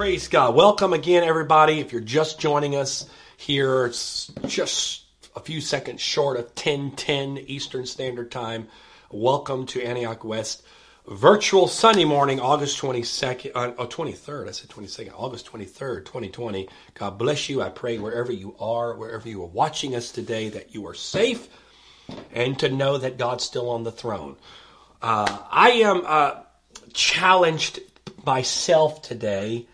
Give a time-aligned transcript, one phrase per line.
[0.00, 0.54] Praise God.
[0.54, 1.78] Welcome again, everybody.
[1.78, 3.04] If you're just joining us
[3.36, 5.02] here, it's just
[5.36, 8.68] a few seconds short of 1010 Eastern Standard Time.
[9.10, 10.62] Welcome to Antioch West
[11.06, 14.48] virtual Sunday morning, August 22nd, uh, oh, 23rd.
[14.48, 16.66] I said 22nd, August 23rd, 2020.
[16.94, 17.60] God bless you.
[17.60, 21.46] I pray wherever you are, wherever you are watching us today, that you are safe
[22.32, 24.36] and to know that God's still on the throne.
[25.02, 26.36] Uh, I am uh,
[26.94, 27.80] challenged
[28.24, 29.66] myself today,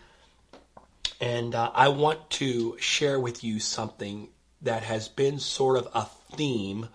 [1.19, 4.29] and uh, I want to share with you something
[4.61, 6.89] that has been sort of a theme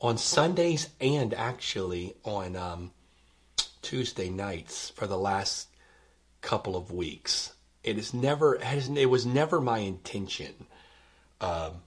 [0.00, 2.92] on Sundays and actually on um,
[3.82, 5.68] Tuesday nights for the last
[6.40, 7.52] couple of weeks.
[7.82, 10.66] It is never it was never my intention
[11.40, 11.82] um,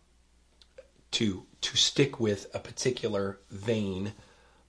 [1.12, 4.14] to to stick with a particular vein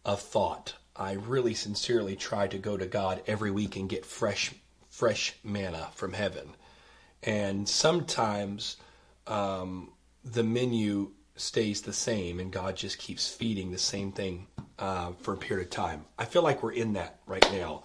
[0.05, 0.75] of thought.
[0.97, 4.55] I really sincerely try to go to God every week and get fresh
[4.89, 6.55] fresh manna from heaven.
[7.29, 8.79] And sometimes
[9.27, 9.93] um,
[10.25, 14.47] the menu stays the same and God just keeps feeding the same thing
[14.79, 16.07] uh, for a period of time.
[16.19, 17.83] I feel like we're in that right now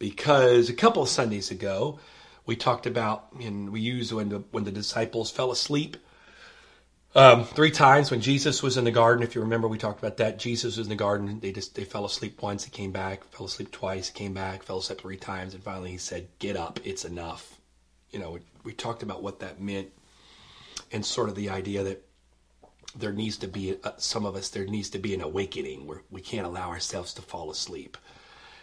[0.00, 2.00] because a couple of Sundays ago
[2.46, 5.96] we talked about and we used when the when the disciples fell asleep.
[7.14, 10.16] Um, three times when Jesus was in the garden, if you remember, we talked about
[10.16, 10.40] that.
[10.40, 11.38] Jesus was in the garden.
[11.38, 12.64] They just they fell asleep once.
[12.64, 13.22] He came back.
[13.22, 14.10] Fell asleep twice.
[14.10, 14.64] Came back.
[14.64, 16.80] Fell asleep three times, and finally he said, "Get up.
[16.82, 17.60] It's enough."
[18.10, 19.88] You know, we, talked about what that meant,
[20.92, 22.04] and sort of the idea that
[22.96, 26.02] there needs to be uh, some of us there needs to be an awakening where
[26.10, 27.96] we can't allow ourselves to fall asleep.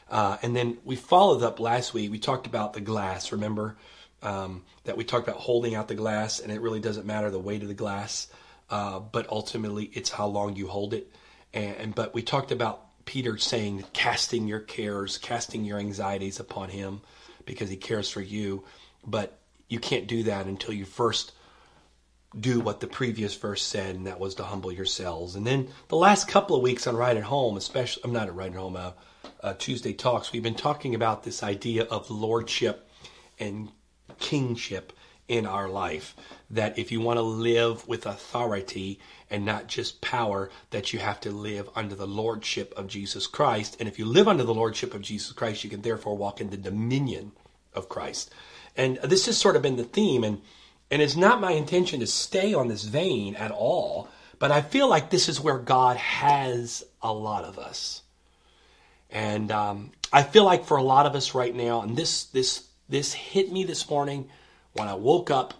[0.10, 2.12] Uh, and then we followed up last week.
[2.12, 3.78] We talked about the glass remember?
[4.24, 7.40] Um, that we talked about holding out the glass and it really doesn't matter the
[7.40, 8.28] weight of the glass
[8.70, 11.12] uh, but ultimately it's how long you hold it.
[11.54, 16.68] And, and but we talked about peter saying casting your cares casting your anxieties upon
[16.68, 17.00] him
[17.46, 18.64] because he cares for you.
[19.06, 21.34] But you can't do that until you first
[22.38, 25.36] do what the previous verse said, and that was to humble yourselves.
[25.36, 28.36] And then the last couple of weeks on Right at Home, especially, I'm not at
[28.36, 28.92] Right at Home, uh,
[29.42, 32.90] uh, Tuesday Talks, we've been talking about this idea of lordship
[33.40, 33.72] and
[34.20, 34.94] kingship
[35.28, 36.16] in our life.
[36.50, 41.20] That if you want to live with authority and not just power, that you have
[41.22, 43.78] to live under the lordship of Jesus Christ.
[43.80, 46.50] And if you live under the lordship of Jesus Christ, you can therefore walk in
[46.50, 47.34] the dominion
[47.74, 48.34] of Christ.
[48.78, 50.24] And this has sort of been the theme.
[50.24, 50.42] And
[50.90, 54.08] and it's not my intention to stay on this vein at all,
[54.40, 58.04] but I feel like this is where God has a lot of us.
[59.10, 62.68] And um, I feel like for a lot of us right now, and this this
[62.88, 64.30] this hit me this morning
[64.74, 65.54] when I woke up.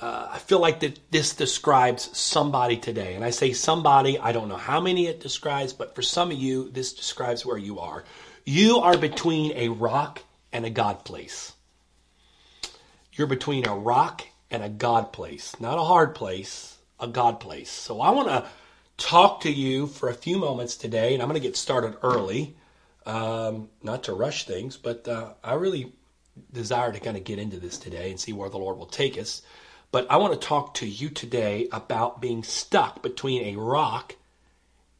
[0.00, 4.18] Uh, I feel like that this describes somebody today, and I say somebody.
[4.18, 7.58] I don't know how many it describes, but for some of you, this describes where
[7.58, 8.04] you are.
[8.46, 10.22] You are between a rock
[10.54, 11.52] and a God place.
[13.20, 17.70] You're between a rock and a God place, not a hard place, a God place.
[17.70, 18.46] So I want to
[18.96, 22.56] talk to you for a few moments today, and I'm going to get started early,
[23.04, 25.92] um, not to rush things, but uh, I really
[26.50, 29.18] desire to kind of get into this today and see where the Lord will take
[29.18, 29.42] us.
[29.92, 34.16] But I want to talk to you today about being stuck between a rock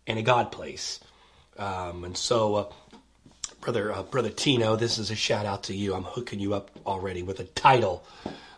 [0.07, 1.01] and a God place.
[1.57, 2.73] Um, and so, uh,
[3.61, 5.95] brother, uh, brother Tino, this is a shout out to you.
[5.95, 8.05] I'm hooking you up already with a title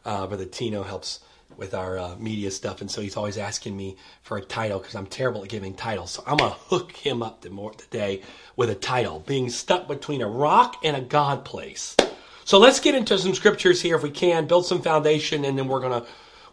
[0.04, 1.20] uh, Brother Tino helps
[1.56, 4.94] with our uh, media stuff, and so he's always asking me for a title because
[4.94, 6.12] I'm terrible at giving titles.
[6.12, 8.22] So I'm gonna hook him up today
[8.56, 11.96] with a title: being stuck between a rock and a God place.
[12.44, 15.68] So let's get into some scriptures here if we can, build some foundation, and then
[15.68, 16.06] we're gonna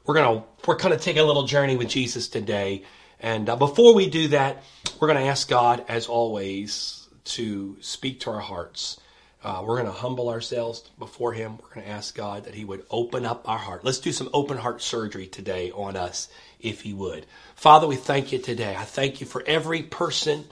[0.06, 2.84] we're gonna we're gonna take a little journey with Jesus today.
[3.22, 4.64] And uh, before we do that,
[5.00, 6.99] we're gonna ask God, as always,
[7.30, 9.00] to speak to our hearts.
[9.44, 11.58] Uh, we're going to humble ourselves before Him.
[11.62, 13.86] We're going to ask God that He would open up our heart.
[13.86, 16.28] Let's do some open heart surgery today on us,
[16.60, 17.26] if He would.
[17.56, 18.76] Father, we thank you today.
[18.78, 20.46] I thank you for every person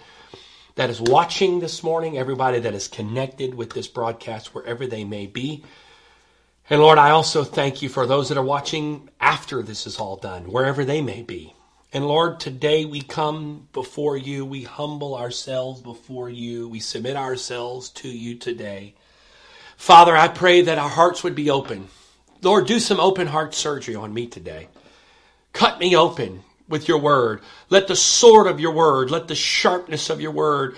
[0.75, 5.25] that is watching this morning, everybody that is connected with this broadcast, wherever they may
[5.25, 5.63] be.
[6.69, 10.17] And Lord, I also thank you for those that are watching after this is all
[10.17, 11.53] done, wherever they may be.
[11.97, 14.45] And Lord, today we come before you.
[14.45, 16.69] We humble ourselves before you.
[16.69, 18.93] We submit ourselves to you today.
[19.77, 21.87] Father, I pray that our hearts would be open.
[22.43, 24.67] Lord, do some open heart surgery on me today.
[25.53, 27.41] Cut me open with your word.
[27.71, 30.77] Let the sword of your word, let the sharpness of your word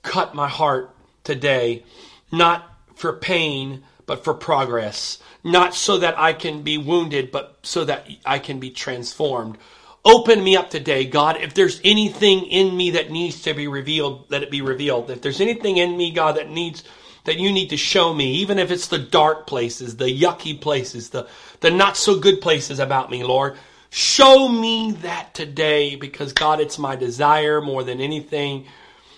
[0.00, 1.84] cut my heart today,
[2.32, 5.18] not for pain, but for progress.
[5.44, 9.58] Not so that I can be wounded, but so that I can be transformed.
[10.04, 11.38] Open me up today, God.
[11.40, 15.10] If there's anything in me that needs to be revealed, let it be revealed.
[15.10, 16.84] If there's anything in me, God, that needs
[17.24, 21.10] that you need to show me, even if it's the dark places, the yucky places,
[21.10, 21.28] the,
[21.60, 23.58] the not so good places about me, Lord.
[23.90, 28.66] Show me that today because God, it's my desire more than anything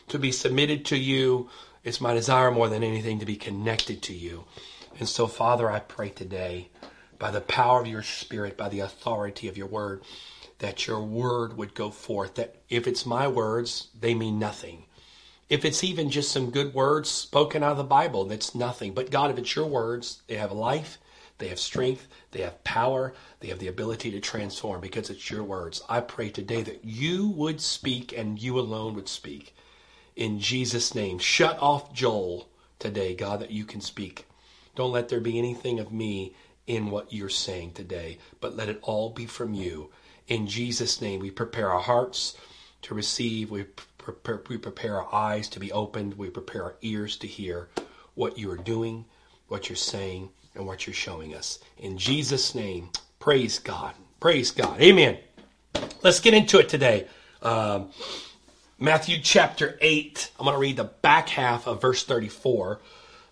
[0.09, 1.51] to be submitted to you.
[1.85, 4.45] It's my desire more than anything to be connected to you.
[4.99, 6.69] And so, Father, I pray today
[7.19, 10.03] by the power of your Spirit, by the authority of your word,
[10.61, 12.37] that your word would go forth.
[12.37, 14.85] That if it's my words, they mean nothing.
[15.49, 18.95] If it's even just some good words spoken out of the Bible, that's nothing.
[18.95, 20.99] But God, if it's your words, they have life,
[21.39, 25.43] they have strength, they have power, they have the ability to transform because it's your
[25.43, 25.83] words.
[25.89, 29.57] I pray today that you would speak and you alone would speak.
[30.15, 32.49] In Jesus' name, shut off Joel
[32.79, 34.27] today, God, that you can speak.
[34.77, 36.35] Don't let there be anything of me
[36.67, 39.91] in what you're saying today, but let it all be from you.
[40.31, 42.37] In Jesus' name, we prepare our hearts
[42.83, 43.51] to receive.
[43.51, 43.65] We
[43.99, 46.15] prepare, we prepare our eyes to be opened.
[46.15, 47.69] We prepare our ears to hear
[48.15, 49.05] what you are doing,
[49.49, 51.59] what you're saying, and what you're showing us.
[51.79, 53.93] In Jesus' name, praise God.
[54.21, 54.81] Praise God.
[54.81, 55.19] Amen.
[56.05, 57.09] Let's get into it today.
[57.43, 57.91] Um,
[58.79, 60.31] Matthew chapter 8.
[60.39, 62.81] I'm going to read the back half of verse 34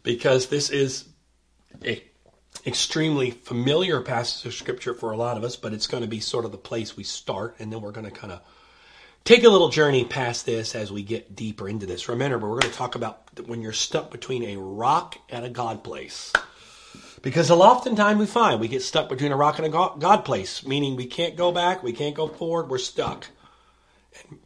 [0.02, 1.04] because this is
[1.84, 2.02] a
[2.66, 6.20] extremely familiar passage of scripture for a lot of us, but it's going to be
[6.20, 8.40] sort of the place we start, and then we're going to kind of
[9.24, 12.08] take a little journey past this as we get deeper into this.
[12.08, 15.84] Remember, we're going to talk about when you're stuck between a rock and a God
[15.84, 16.32] place.
[17.20, 19.70] Because a lot of time we find we get stuck between a rock and a
[19.70, 23.26] God place, meaning we can't go back, we can't go forward, we're stuck.
[24.30, 24.38] And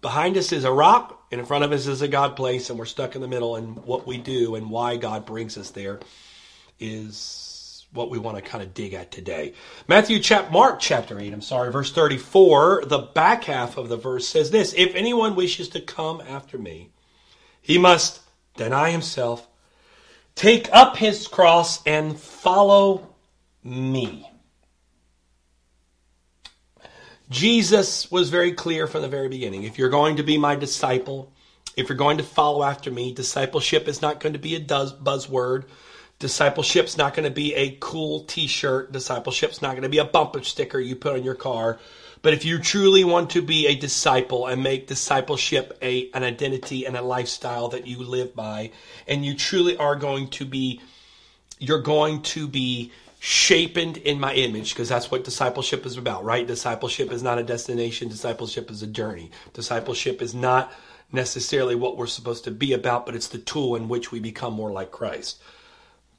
[0.00, 2.78] behind us is a rock, and in front of us is a God place, and
[2.78, 3.56] we're stuck in the middle.
[3.56, 6.00] And what we do and why God brings us there
[6.78, 7.49] is
[7.92, 9.52] what we want to kind of dig at today.
[9.88, 14.28] Matthew chap Mark chapter 8, I'm sorry, verse 34, the back half of the verse
[14.28, 16.90] says this, if anyone wishes to come after me,
[17.60, 18.20] he must
[18.56, 19.48] deny himself,
[20.34, 23.14] take up his cross and follow
[23.64, 24.26] me.
[27.28, 29.62] Jesus was very clear from the very beginning.
[29.62, 31.32] If you're going to be my disciple,
[31.76, 35.64] if you're going to follow after me, discipleship is not going to be a buzzword.
[36.20, 38.92] Discipleship's not going to be a cool t-shirt.
[38.92, 41.78] Discipleship's not going to be a bumper sticker you put on your car.
[42.20, 46.84] But if you truly want to be a disciple and make discipleship a, an identity
[46.84, 48.72] and a lifestyle that you live by,
[49.08, 50.82] and you truly are going to be,
[51.58, 56.46] you're going to be shapened in my image because that's what discipleship is about, right?
[56.46, 58.08] Discipleship is not a destination.
[58.08, 59.30] Discipleship is a journey.
[59.54, 60.70] Discipleship is not
[61.12, 64.52] necessarily what we're supposed to be about, but it's the tool in which we become
[64.52, 65.40] more like Christ.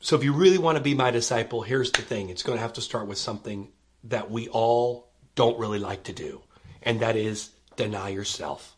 [0.02, 2.30] So if you really want to be my disciple, here's the thing.
[2.30, 3.70] It's going to have to start with something
[4.06, 6.42] that we all don't really like to do,
[6.82, 8.76] and that is deny yourself.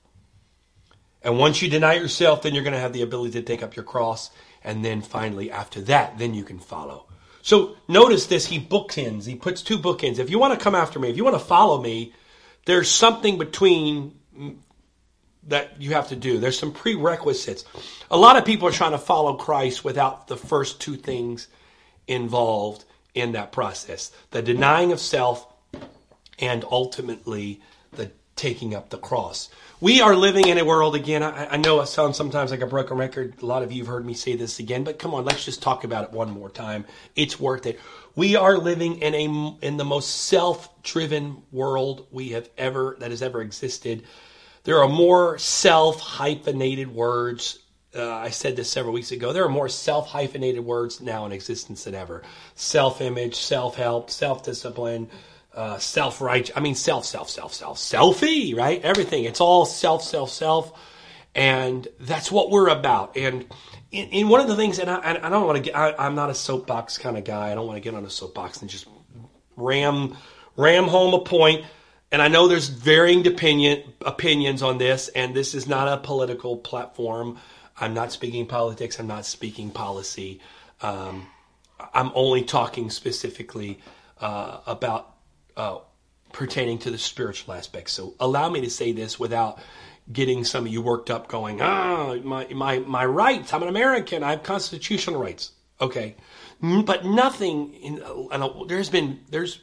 [1.24, 3.76] And once you deny yourself, then you're going to have the ability to take up
[3.76, 4.32] your cross,
[4.66, 7.08] and then finally, after that, then you can follow.
[7.42, 10.20] So notice this, he bookends, he puts two bookends.
[10.20, 12.14] If you want to come after me, if you want to follow me,
[12.66, 14.20] there's something between
[15.48, 16.40] that you have to do.
[16.40, 17.66] There's some prerequisites.
[18.12, 21.48] A lot of people are trying to follow Christ without the first two things
[22.08, 25.48] involved in that process the denying of self
[26.40, 27.62] and ultimately
[27.92, 29.50] the taking up the cross.
[29.80, 31.22] We are living in a world again.
[31.22, 33.36] I, I know it sounds sometimes like a broken record.
[33.42, 35.62] A lot of you have heard me say this again, but come on, let's just
[35.62, 36.86] talk about it one more time.
[37.16, 37.80] It's worth it.
[38.16, 43.22] We are living in a in the most self-driven world we have ever that has
[43.22, 44.04] ever existed.
[44.64, 47.60] There are more self hyphenated words.
[47.96, 49.34] Uh, I said this several weeks ago.
[49.34, 52.24] There are more self hyphenated words now in existence than ever.
[52.56, 55.10] Self image, self help, self discipline,
[55.54, 56.50] uh, self right.
[56.56, 58.82] I mean, self, self, self, self, selfie, right?
[58.84, 59.26] Everything.
[59.26, 60.80] It's all self, self, self.
[61.36, 63.18] And that's what we're about.
[63.18, 63.46] And
[63.92, 66.16] in, in one of the things, and I, I don't want to get, I, am
[66.16, 67.52] not a soapbox kind of guy.
[67.52, 68.88] I don't want to get on a soapbox and just
[69.58, 70.16] ram,
[70.56, 71.66] ram home a point
[72.14, 76.56] and I know there's varying opinion, opinions on this, and this is not a political
[76.56, 77.40] platform.
[77.76, 79.00] I'm not speaking politics.
[79.00, 80.40] I'm not speaking policy.
[80.80, 81.26] Um,
[81.92, 83.80] I'm only talking specifically
[84.22, 85.16] uh, about
[85.58, 85.80] uh,
[86.32, 87.90] pertaining to the spiritual aspect.
[87.90, 89.60] So allow me to say this without
[90.12, 93.56] getting some of you worked up, going, ah, my my my rights.
[93.56, 94.22] I'm an American.
[94.22, 95.52] I have constitutional rights.
[95.82, 96.16] Okay,
[96.62, 97.74] but nothing.
[97.74, 99.60] In, uh, there's been there's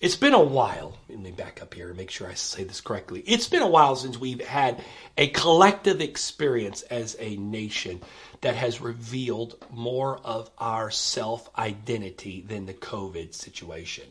[0.00, 0.96] it's been a while.
[1.08, 3.24] Let me back up here and make sure I say this correctly.
[3.26, 4.80] It's been a while since we've had
[5.16, 8.00] a collective experience as a nation
[8.42, 14.04] that has revealed more of our self identity than the COVID situation.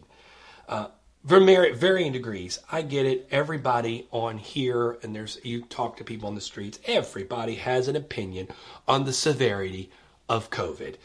[0.68, 0.88] Uh,
[1.24, 2.60] varying degrees.
[2.70, 3.28] I get it.
[3.32, 6.80] Everybody on here, and there's you talk to people on the streets.
[6.86, 8.50] Everybody has an opinion
[8.90, 9.90] on the severity
[10.28, 10.96] of COVID.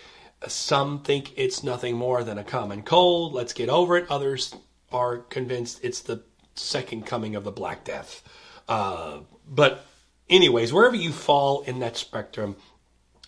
[0.48, 3.32] Some think it's nothing more than a common cold.
[3.32, 4.10] Let's get over it.
[4.10, 4.56] Others
[4.94, 6.22] are convinced it's the
[6.54, 8.22] second coming of the Black Death.
[8.68, 9.84] Uh, but,
[10.28, 12.56] anyways, wherever you fall in that spectrum,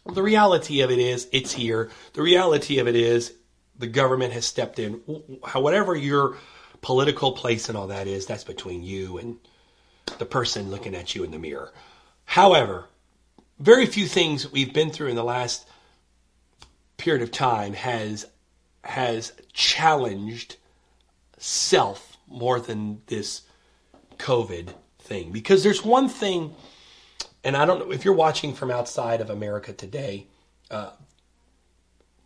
[0.06, 1.90] the reality of it is it's here.
[2.12, 3.32] The reality of it is
[3.78, 4.94] the government has stepped in.
[5.54, 6.36] Whatever your
[6.82, 9.38] political place and all that is, that's between you and
[10.18, 11.72] the person looking at you in the mirror.
[12.26, 12.86] However,
[13.58, 15.66] very few things we've been through in the last
[16.96, 18.26] period of time has
[18.82, 20.56] has challenged
[21.38, 23.42] self more than this
[24.18, 25.32] COVID thing.
[25.32, 26.54] Because there's one thing,
[27.42, 30.26] and I don't know if you're watching from outside of America today.
[30.70, 30.90] Uh,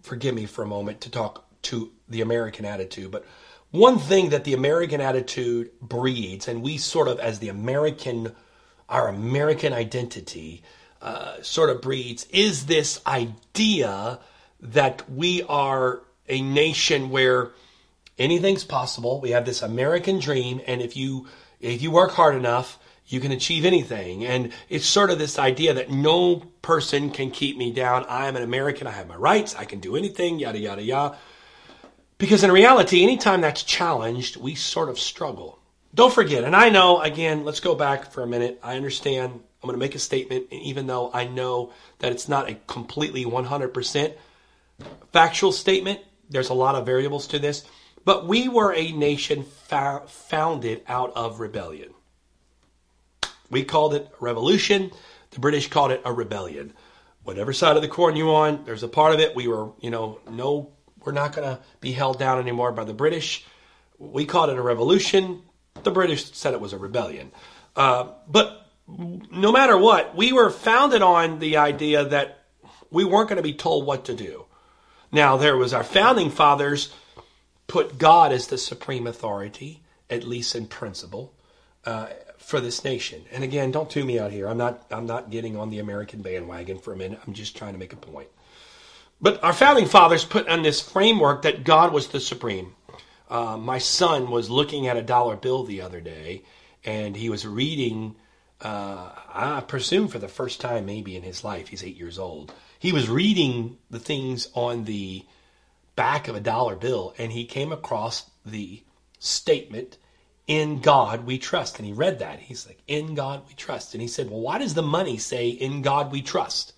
[0.02, 3.26] forgive me for a moment to talk to the American attitude, but
[3.70, 8.34] one thing that the American attitude breeds, and we sort of, as the American,
[8.88, 10.62] our American identity,
[11.02, 14.20] uh, sort of breeds, is this idea
[14.60, 17.50] that we are a nation where
[18.18, 19.20] anything's possible.
[19.20, 21.26] We have this American dream, and if you
[21.60, 24.24] if you work hard enough, you can achieve anything.
[24.24, 28.04] And it's sort of this idea that no person can keep me down.
[28.08, 28.86] I am an American.
[28.86, 29.54] I have my rights.
[29.56, 30.38] I can do anything.
[30.38, 31.16] Yada yada yada.
[32.18, 35.58] Because in reality, anytime that's challenged, we sort of struggle.
[35.94, 38.60] Don't forget, and I know, again, let's go back for a minute.
[38.62, 42.28] I understand I'm going to make a statement, and even though I know that it's
[42.28, 44.14] not a completely 100%
[45.12, 47.64] factual statement, there's a lot of variables to this.
[48.08, 51.92] But we were a nation founded out of rebellion.
[53.50, 54.92] We called it a revolution.
[55.32, 56.72] The British called it a rebellion.
[57.22, 59.36] Whatever side of the coin you're on, there's a part of it.
[59.36, 60.72] We were, you know, no
[61.04, 63.44] we're not going to be held down anymore by the British.
[63.98, 65.42] We called it a revolution.
[65.82, 67.30] The British said it was a rebellion.
[67.76, 72.42] Uh, but no matter what, we were founded on the idea that
[72.90, 74.46] we weren't going to be told what to do.
[75.12, 76.90] Now, there was our founding fathers
[77.68, 81.32] put God as the supreme authority, at least in principle,
[81.84, 82.08] uh,
[82.38, 83.22] for this nation.
[83.30, 84.48] And again, don't tune me out here.
[84.48, 84.84] I'm not.
[84.90, 87.20] I'm not getting on the American bandwagon for a minute.
[87.26, 88.28] I'm just trying to make a point.
[89.20, 92.74] But our founding fathers put on this framework that God was the supreme.
[93.28, 96.42] Uh, my son was looking at a dollar bill the other day,
[96.84, 98.14] and he was reading,
[98.60, 102.54] uh, I presume for the first time maybe in his life, he's eight years old.
[102.78, 105.24] He was reading the things on the
[105.98, 108.84] back of a dollar bill, and he came across the
[109.18, 109.98] statement,
[110.46, 111.78] In God we trust.
[111.78, 112.38] And he read that.
[112.38, 113.94] He's like, In God we trust.
[113.94, 116.72] And he said, Well, why does the money say, In God we trust?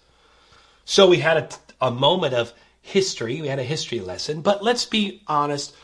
[0.86, 3.42] So we had a, a moment of history.
[3.42, 4.40] We had a history lesson.
[4.40, 5.76] But let's be honest,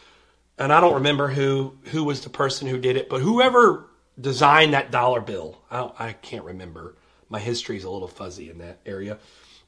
[0.57, 4.73] and I don't remember who who was the person who did it, but whoever designed
[4.73, 6.97] that dollar bill, I, I can't remember.
[7.28, 9.19] My history is a little fuzzy in that area.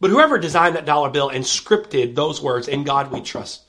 [0.01, 3.63] But whoever designed that dollar bill and scripted those words, "In God We Trust,"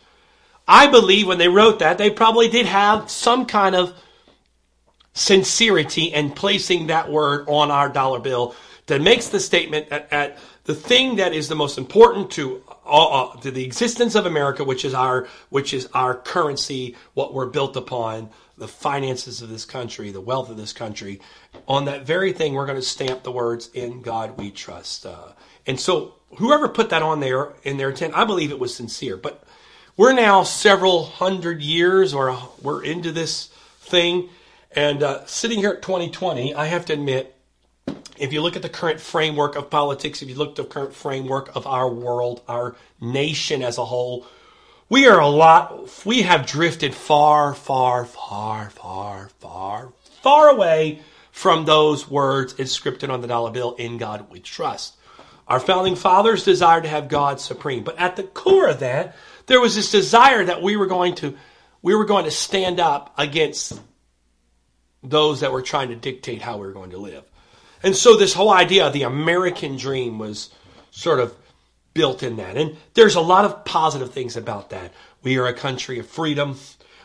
[0.68, 3.94] I believe when they wrote that, they probably did have some kind of
[5.14, 8.56] sincerity in placing that word on our dollar bill
[8.86, 13.36] that makes the statement at, at the thing that is the most important to uh,
[13.38, 17.76] to the existence of America, which is our which is our currency, what we're built
[17.76, 21.22] upon, the finances of this country, the wealth of this country.
[21.68, 25.30] On that very thing, we're going to stamp the words "In God We Trust." Uh,
[25.70, 29.16] and so, whoever put that on there in their intent, I believe it was sincere.
[29.16, 29.44] But
[29.96, 33.50] we're now several hundred years, or we're into this
[33.82, 34.30] thing,
[34.72, 37.36] and uh, sitting here at 2020, I have to admit
[38.18, 40.96] if you look at the current framework of politics, if you look at the current
[40.96, 44.26] framework of our world, our nation as a whole,
[44.90, 51.66] we are a lot, we have drifted far, far, far, far, far, far away from
[51.66, 54.96] those words inscripted on the dollar bill, in God we trust.
[55.50, 57.84] Our founding fathers desired to have God supreme.
[57.84, 59.16] But at the core of that,
[59.48, 61.36] there was this desire that we were going to,
[61.82, 63.82] we were going to stand up against
[65.02, 67.24] those that were trying to dictate how we were going to live.
[67.82, 70.52] And so this whole idea of the American dream was
[70.92, 71.36] sort of
[71.96, 72.56] built in that.
[72.56, 74.94] And there's a lot of positive things about that.
[75.24, 76.58] We are a country of freedom.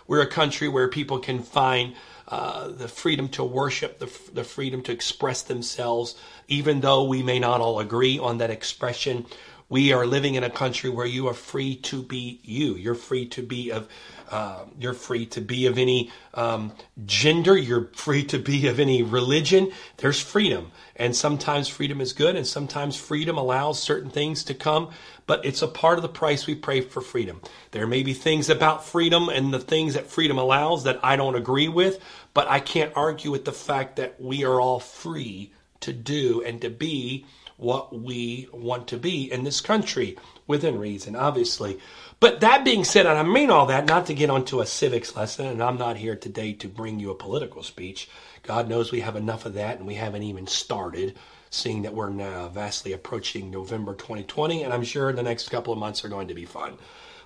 [0.07, 1.95] We're a country where people can find
[2.29, 6.17] uh, the freedom to worship, the, the freedom to express themselves,
[6.49, 9.27] even though we may not all agree on that expression.
[9.69, 12.75] We are living in a country where you are free to be you.
[12.75, 13.89] You're free to be of
[14.31, 16.73] uh, you're free to be of any um,
[17.07, 17.57] gender.
[17.57, 19.73] You're free to be of any religion.
[19.99, 20.73] There's freedom.
[20.97, 24.91] And sometimes freedom is good, and sometimes freedom allows certain things to come,
[25.27, 27.41] but it's a part of the price we pay for freedom.
[27.73, 31.35] There may be things about freedom and the things that freedom allows that I don't
[31.35, 32.01] agree with,
[32.33, 36.61] but I can't argue with the fact that we are all free to do and
[36.63, 37.27] to be
[37.65, 40.17] what we want to be in this country
[40.47, 41.81] within reason, obviously.
[42.21, 45.17] But that being said, and I mean all that not to get onto a civics
[45.17, 48.09] lesson, and I'm not here today to bring you a political speech.
[48.43, 51.17] God knows we have enough of that, and we haven't even started,
[51.51, 55.79] seeing that we're now vastly approaching November 2020, and I'm sure the next couple of
[55.79, 56.77] months are going to be fun.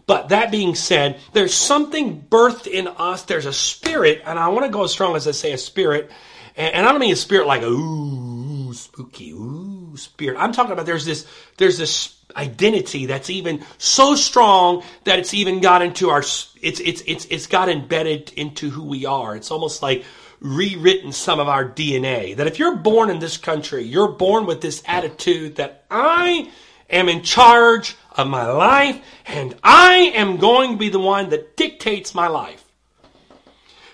[0.06, 3.24] But that being said, there's something birthed in us.
[3.24, 6.10] There's a spirit, and I want to go as strong as I say a spirit.
[6.58, 10.36] And, and I don't mean a spirit like ooh spooky ooh spirit.
[10.38, 15.60] I'm talking about there's this there's this identity that's even so strong that it's even
[15.60, 19.34] got into our it's it's it's it's got embedded into who we are.
[19.36, 20.04] It's almost like
[20.40, 22.36] rewritten some of our DNA.
[22.36, 26.50] That if you're born in this country, you're born with this attitude that I
[26.90, 31.56] am in charge of my life and I am going to be the one that
[31.56, 32.64] dictates my life.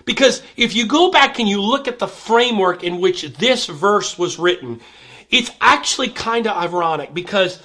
[0.05, 4.17] Because if you go back and you look at the framework in which this verse
[4.17, 4.81] was written,
[5.29, 7.59] it's actually kind of ironic because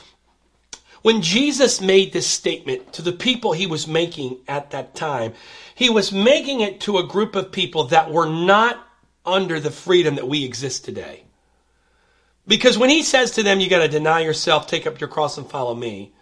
[1.02, 5.34] when Jesus made this statement to the people he was making at that time,
[5.74, 8.86] he was making it to a group of people that were not
[9.24, 11.24] under the freedom that we exist today.
[12.46, 15.38] Because when he says to them, you got to deny yourself, take up your cross,
[15.38, 16.12] and follow me,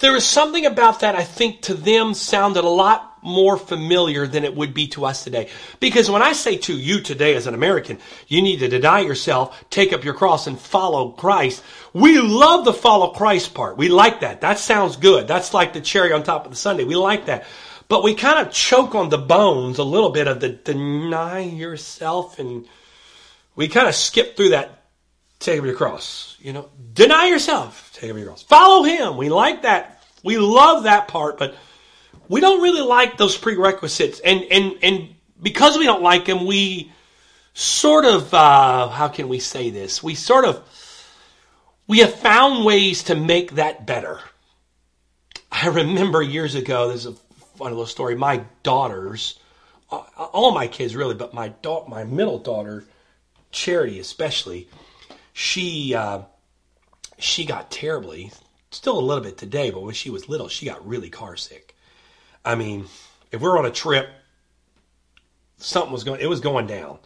[0.00, 4.44] there is something about that I think to them sounded a lot more familiar than
[4.44, 5.50] it would be to us today.
[5.78, 9.62] Because when I say to you today as an American, you need to deny yourself,
[9.68, 11.62] take up your cross and follow Christ.
[11.92, 13.76] We love the follow Christ part.
[13.76, 14.40] We like that.
[14.40, 15.28] That sounds good.
[15.28, 16.84] That's like the cherry on top of the sundae.
[16.84, 17.44] We like that.
[17.88, 22.38] But we kind of choke on the bones a little bit of the deny yourself
[22.38, 22.66] and
[23.56, 24.79] we kind of skip through that
[25.40, 26.36] take up your cross.
[26.38, 28.42] You know, deny yourself, take up your cross.
[28.42, 29.16] Follow him.
[29.16, 30.04] We like that.
[30.22, 31.56] We love that part, but
[32.28, 36.92] we don't really like those prerequisites, and and and because we don't like them, we
[37.54, 40.02] sort of uh, how can we say this?
[40.02, 40.62] We sort of
[41.86, 44.20] we have found ways to make that better.
[45.50, 46.88] I remember years ago.
[46.88, 47.14] There's a
[47.56, 48.14] fun little story.
[48.14, 49.38] My daughters,
[49.90, 52.84] uh, all my kids really, but my da- my middle daughter,
[53.50, 54.68] Charity especially,
[55.40, 56.20] she uh,
[57.18, 58.30] she got terribly,
[58.70, 61.74] still a little bit today, but when she was little, she got really car sick
[62.44, 62.86] I mean,
[63.32, 64.08] if we're on a trip,
[65.58, 66.98] something was going, it was going down.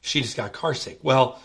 [0.00, 0.98] She just got car sick.
[1.02, 1.40] Well,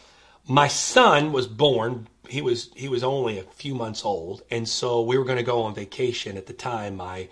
[0.48, 2.08] my son was born.
[2.28, 5.44] He was he was only a few months old, and so we were going to
[5.44, 6.98] go on vacation at the time.
[6.98, 7.30] My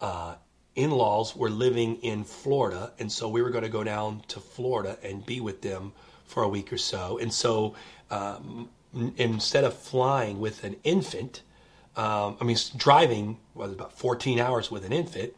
[0.00, 0.34] uh,
[0.74, 4.98] in-laws were living in Florida, and so we were going to go down to Florida
[5.02, 5.92] and be with them
[6.26, 7.18] for a week or so.
[7.18, 7.74] And so
[8.10, 8.68] um,
[9.16, 11.42] instead of flying with an infant,
[11.96, 15.32] um, I mean driving was about 14 hours with an infant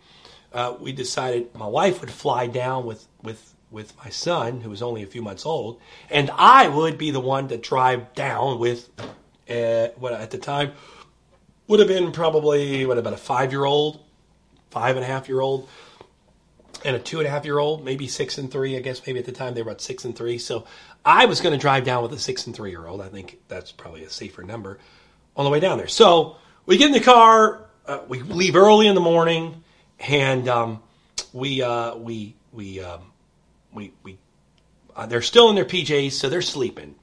[0.53, 4.83] uh, we decided my wife would fly down with, with, with my son, who was
[4.83, 8.89] only a few months old, and I would be the one to drive down with
[9.49, 10.73] uh, what at the time
[11.67, 14.01] would have been probably what about a five year old,
[14.71, 15.69] five and a half year old,
[16.85, 18.77] and a two and a half year old, maybe six and three.
[18.77, 20.39] I guess maybe at the time they were about six and three.
[20.39, 20.65] So
[21.05, 23.01] I was going to drive down with a six and three year old.
[23.01, 24.79] I think that's probably a safer number
[25.37, 25.89] on the way down there.
[25.89, 27.65] So we get in the car.
[27.87, 29.65] Uh, we leave early in the morning
[30.01, 30.83] and um,
[31.33, 33.13] we uh, we we um,
[33.73, 34.19] we we
[34.95, 36.95] uh, they're still in their PJs, so they're sleeping.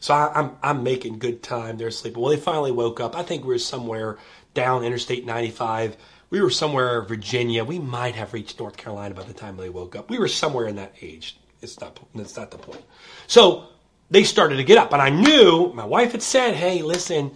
[0.00, 1.76] So I, I'm, I'm making good time.
[1.76, 2.22] They're sleeping.
[2.22, 3.14] Well, they finally woke up.
[3.16, 4.18] I think we are somewhere
[4.54, 5.96] down Interstate 95.
[6.30, 7.64] We were somewhere in Virginia.
[7.64, 10.08] We might have reached North Carolina by the time they woke up.
[10.08, 11.36] We were somewhere in that age.
[11.60, 11.98] It's not.
[12.14, 12.82] That's not the point.
[13.26, 13.66] So
[14.10, 17.32] they started to get up, and I knew my wife had said, "Hey, listen,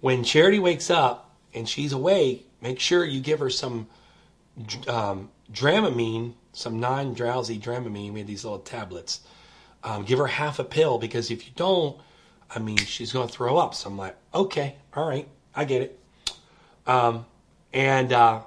[0.00, 3.86] when Charity wakes up and she's awake, make sure you give her some."
[4.88, 8.12] um, Dramamine, some non-drowsy Dramamine.
[8.12, 9.20] We had these little tablets.
[9.82, 11.98] Um, give her half a pill because if you don't,
[12.54, 13.74] I mean, she's going to throw up.
[13.74, 15.98] So I'm like, okay, all right, I get it.
[16.86, 17.24] Um,
[17.72, 18.40] and uh,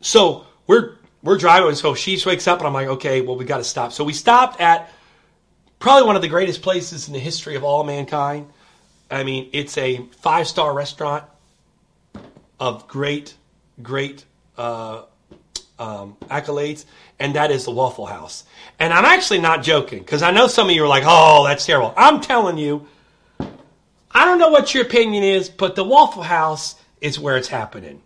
[0.00, 1.74] so we're we're driving.
[1.74, 3.92] So she wakes up, and I'm like, okay, well, we got to stop.
[3.92, 4.90] So we stopped at
[5.78, 8.48] probably one of the greatest places in the history of all mankind.
[9.10, 11.24] I mean, it's a five star restaurant
[12.60, 13.34] of great,
[13.82, 14.24] great
[14.56, 15.02] uh,
[15.78, 16.84] um, accolades,
[17.18, 18.44] and that is the Waffle House.
[18.78, 21.64] And I'm actually not joking because I know some of you are like, "Oh, that's
[21.64, 22.86] terrible." I'm telling you,
[23.40, 28.02] I don't know what your opinion is, but the Waffle House is where it's happening.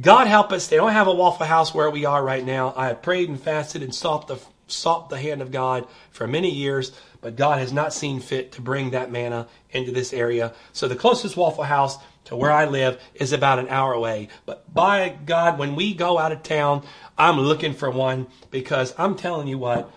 [0.00, 2.72] God help us, they don't have a Waffle House where we are right now.
[2.76, 6.48] I have prayed and fasted and sought the sought the hand of God for many
[6.48, 10.54] years, but God has not seen fit to bring that manna into this area.
[10.72, 14.28] So the closest Waffle House to where I live is about an hour away.
[14.46, 16.86] But by God, when we go out of town,
[17.18, 19.90] I'm looking for one because I'm telling you what,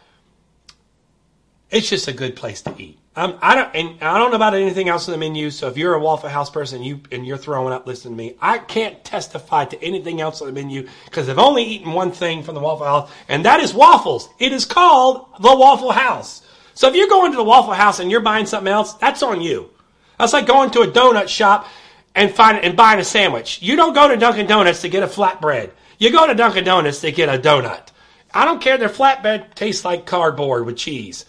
[1.70, 2.98] it's just a good place to eat.
[3.16, 5.52] Um, I don't, and I don't know about anything else in the menu.
[5.52, 8.36] So if you're a Waffle House person, you and you're throwing up listening to me,
[8.42, 12.42] I can't testify to anything else on the menu because I've only eaten one thing
[12.42, 14.30] from the Waffle House, and that is waffles.
[14.40, 16.42] It is called the Waffle House.
[16.74, 19.42] So if you're going to the Waffle House and you're buying something else, that's on
[19.42, 19.70] you.
[20.18, 21.68] That's like going to a donut shop
[22.16, 23.62] and find and buying a sandwich.
[23.62, 25.72] You don't go to Dunkin' Donuts to get a flatbread.
[26.00, 27.90] You go to Dunkin' Donuts to get a donut.
[28.34, 28.80] I don't care.
[28.80, 31.26] Their flatbread tastes like cardboard with cheese.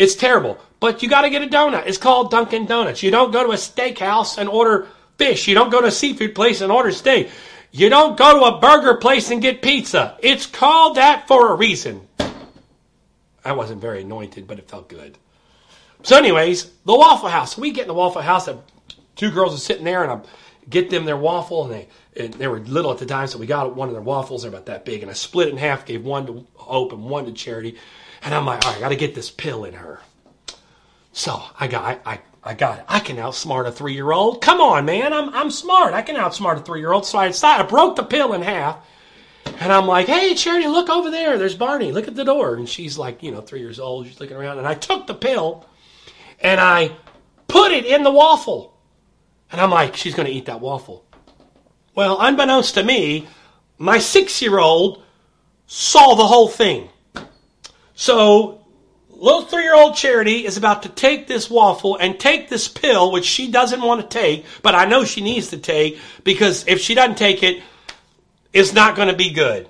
[0.00, 0.58] It's terrible.
[0.80, 1.86] But you got to get a donut.
[1.86, 3.02] It's called Dunkin' Donuts.
[3.02, 5.46] You don't go to a steakhouse and order fish.
[5.46, 7.28] You don't go to a seafood place and order steak.
[7.70, 10.16] You don't go to a burger place and get pizza.
[10.22, 12.08] It's called that for a reason.
[13.44, 15.18] I wasn't very anointed, but it felt good.
[16.02, 17.58] So, anyways, the Waffle House.
[17.58, 18.48] We get in the Waffle House.
[18.48, 18.60] And
[19.16, 20.20] two girls are sitting there, and I
[20.66, 23.46] get them their waffle, and they and they were little at the time, so we
[23.46, 24.42] got one of their waffles.
[24.42, 27.04] They're about that big, and I split it in half, gave one to Hope and
[27.04, 27.76] one to Charity.
[28.22, 30.00] And I'm like, all right, I got to get this pill in her.
[31.12, 32.84] So I got, I, I, I got it.
[32.88, 34.40] I can outsmart a three year old.
[34.40, 35.12] Come on, man.
[35.12, 35.94] I'm, I'm smart.
[35.94, 37.06] I can outsmart a three year old.
[37.06, 38.78] So I decided, I broke the pill in half.
[39.58, 41.38] And I'm like, hey, Charity, look over there.
[41.38, 41.92] There's Barney.
[41.92, 42.54] Look at the door.
[42.54, 44.06] And she's like, you know, three years old.
[44.06, 44.58] She's looking around.
[44.58, 45.66] And I took the pill
[46.40, 46.92] and I
[47.48, 48.78] put it in the waffle.
[49.50, 51.04] And I'm like, she's going to eat that waffle.
[51.94, 53.26] Well, unbeknownst to me,
[53.78, 55.02] my six year old
[55.66, 56.89] saw the whole thing.
[58.00, 58.64] So,
[59.10, 63.12] little three year old Charity is about to take this waffle and take this pill,
[63.12, 66.80] which she doesn't want to take, but I know she needs to take because if
[66.80, 67.62] she doesn't take it,
[68.54, 69.68] it's not going to be good.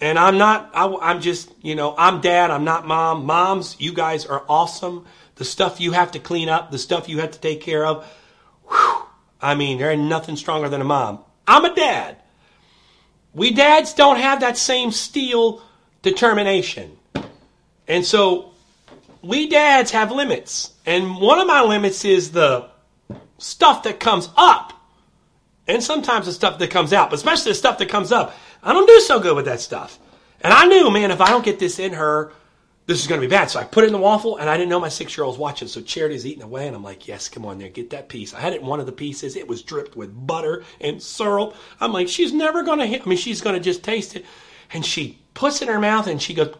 [0.00, 3.24] And I'm not, I, am just, you know, I'm dad, I'm not mom.
[3.24, 5.06] Moms, you guys are awesome.
[5.36, 8.04] The stuff you have to clean up, the stuff you have to take care of,
[8.68, 9.04] whew,
[9.40, 11.20] I mean, there ain't nothing stronger than a mom.
[11.46, 12.16] I'm a dad.
[13.32, 15.62] We dads don't have that same steel
[16.02, 16.98] determination.
[17.92, 18.54] And so
[19.20, 20.72] we dads have limits.
[20.86, 22.70] And one of my limits is the
[23.36, 24.72] stuff that comes up.
[25.68, 28.34] And sometimes the stuff that comes out, but especially the stuff that comes up.
[28.62, 29.98] I don't do so good with that stuff.
[30.40, 32.32] And I knew, man, if I don't get this in her,
[32.86, 33.50] this is going to be bad.
[33.50, 35.34] So I put it in the waffle, and I didn't know my six year old
[35.34, 35.68] was watching.
[35.68, 38.32] So Charity's eating away, and I'm like, yes, come on there, get that piece.
[38.32, 39.36] I had it in one of the pieces.
[39.36, 41.54] It was dripped with butter and syrup.
[41.78, 43.02] I'm like, she's never going to.
[43.02, 44.24] I mean, she's going to just taste it.
[44.72, 46.56] And she puts it in her mouth, and she goes,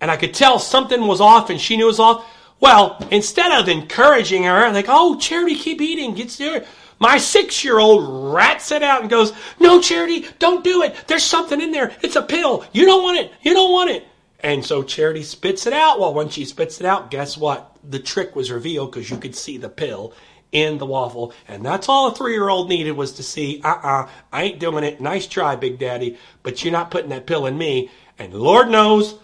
[0.00, 2.26] and I could tell something was off and she knew it was off.
[2.60, 6.66] Well, instead of encouraging her, like, oh, Charity, keep eating, get serious.
[6.98, 10.96] My six year old rats it out and goes, no, Charity, don't do it.
[11.06, 11.94] There's something in there.
[12.02, 12.64] It's a pill.
[12.72, 13.32] You don't want it.
[13.42, 14.06] You don't want it.
[14.40, 16.00] And so Charity spits it out.
[16.00, 17.76] Well, when she spits it out, guess what?
[17.88, 20.14] The trick was revealed because you could see the pill
[20.52, 21.34] in the waffle.
[21.48, 24.42] And that's all a three year old needed was to see, uh uh-uh, uh, I
[24.44, 25.00] ain't doing it.
[25.00, 27.90] Nice try, Big Daddy, but you're not putting that pill in me.
[28.18, 29.18] And Lord knows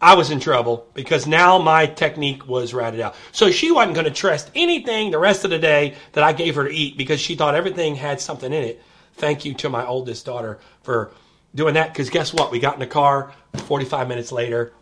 [0.00, 3.16] I was in trouble because now my technique was ratted out.
[3.32, 6.54] So she wasn't going to trust anything the rest of the day that I gave
[6.54, 8.82] her to eat because she thought everything had something in it.
[9.14, 11.10] Thank you to my oldest daughter for
[11.54, 12.52] doing that because guess what?
[12.52, 14.72] We got in the car 45 minutes later.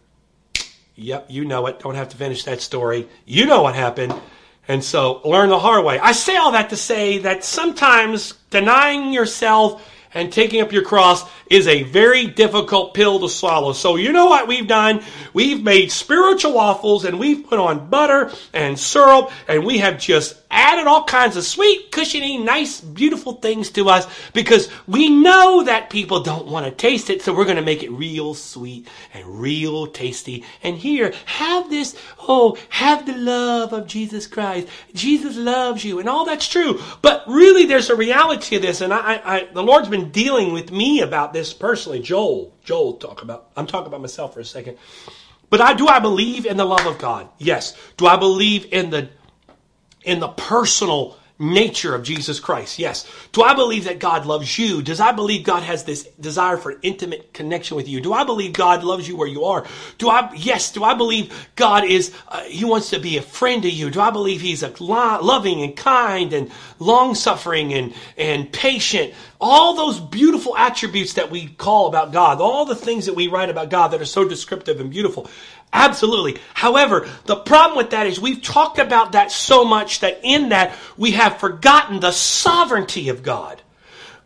[0.96, 1.78] Yep, you know it.
[1.78, 3.08] Don't have to finish that story.
[3.24, 4.14] You know what happened.
[4.68, 5.98] And so learn the hard way.
[5.98, 9.82] I say all that to say that sometimes denying yourself
[10.16, 13.74] and taking up your cross is a very difficult pill to swallow.
[13.74, 15.02] So you know what we've done?
[15.34, 20.34] We've made spiritual waffles and we've put on butter and syrup and we have just
[20.56, 25.90] added all kinds of sweet, cushiony, nice, beautiful things to us because we know that
[25.90, 27.22] people don't want to taste it.
[27.22, 30.44] So we're going to make it real sweet and real tasty.
[30.62, 34.68] And here, have this, oh, have the love of Jesus Christ.
[34.94, 36.80] Jesus loves you and all that's true.
[37.02, 38.80] But really there's a reality of this.
[38.80, 42.00] And I, I, the Lord's been dealing with me about this personally.
[42.00, 44.78] Joel, Joel talk about, I'm talking about myself for a second.
[45.50, 47.28] But I, do I believe in the love of God?
[47.38, 47.76] Yes.
[47.96, 49.10] Do I believe in the
[50.06, 52.78] in the personal nature of Jesus Christ.
[52.78, 53.06] Yes.
[53.32, 54.80] Do I believe that God loves you?
[54.80, 58.00] Does I believe God has this desire for intimate connection with you?
[58.00, 59.66] Do I believe God loves you where you are?
[59.98, 60.72] Do I, yes.
[60.72, 63.90] Do I believe God is, uh, He wants to be a friend to you?
[63.90, 69.12] Do I believe He's a lo- loving and kind and long suffering and, and patient?
[69.38, 73.50] All those beautiful attributes that we call about God, all the things that we write
[73.50, 75.28] about God that are so descriptive and beautiful.
[75.76, 76.40] Absolutely.
[76.54, 80.74] However, the problem with that is we've talked about that so much that in that
[80.96, 83.60] we have forgotten the sovereignty of God.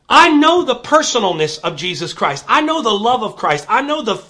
[0.09, 2.45] I know the personalness of Jesus Christ.
[2.47, 3.67] I know the love of Christ.
[3.69, 4.23] I know the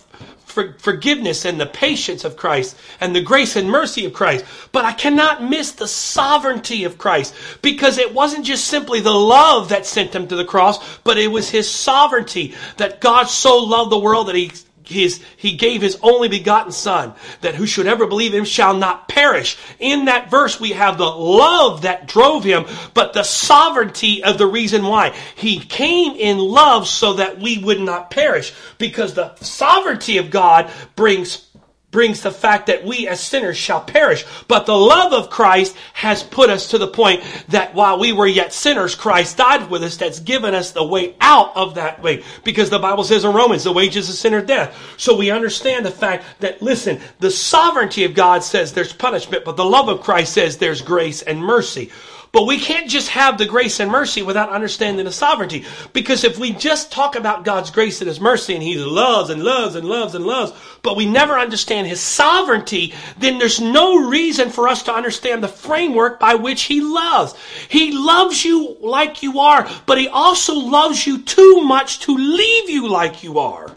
[0.44, 4.44] for forgiveness and the patience of Christ and the grace and mercy of Christ.
[4.72, 9.68] But I cannot miss the sovereignty of Christ because it wasn't just simply the love
[9.68, 13.92] that sent him to the cross, but it was his sovereignty that God so loved
[13.92, 14.50] the world that he
[14.90, 19.08] his, he gave his only begotten son that who should ever believe him shall not
[19.08, 19.56] perish.
[19.78, 24.46] In that verse, we have the love that drove him, but the sovereignty of the
[24.46, 25.14] reason why.
[25.34, 30.70] He came in love so that we would not perish because the sovereignty of God
[30.96, 31.49] brings
[31.90, 34.24] brings the fact that we as sinners shall perish.
[34.46, 38.26] But the love of Christ has put us to the point that while we were
[38.26, 39.96] yet sinners, Christ died with us.
[39.96, 42.22] That's given us the way out of that way.
[42.44, 44.76] Because the Bible says in Romans, the wages of sin are death.
[44.96, 49.56] So we understand the fact that, listen, the sovereignty of God says there's punishment, but
[49.56, 51.90] the love of Christ says there's grace and mercy.
[52.32, 55.64] But we can't just have the grace and mercy without understanding the sovereignty.
[55.92, 59.42] Because if we just talk about God's grace and His mercy and He loves and
[59.42, 64.50] loves and loves and loves, but we never understand His sovereignty, then there's no reason
[64.50, 67.34] for us to understand the framework by which He loves.
[67.68, 72.70] He loves you like you are, but He also loves you too much to leave
[72.70, 73.72] you like you are.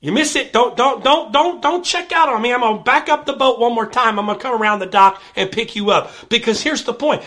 [0.00, 0.52] You miss it.
[0.52, 2.52] Don't don't don't don't don't check out on me.
[2.52, 4.18] I'm gonna back up the boat one more time.
[4.18, 6.10] I'm gonna come around the dock and pick you up.
[6.28, 7.22] Because here's the point.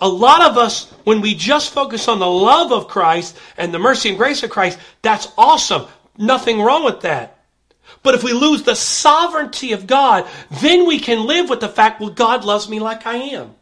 [0.00, 3.78] A lot of us, when we just focus on the love of Christ and the
[3.78, 5.86] mercy and grace of Christ, that's awesome.
[6.18, 7.38] Nothing wrong with that.
[8.02, 12.00] But if we lose the sovereignty of God, then we can live with the fact,
[12.00, 13.55] well, God loves me like I am.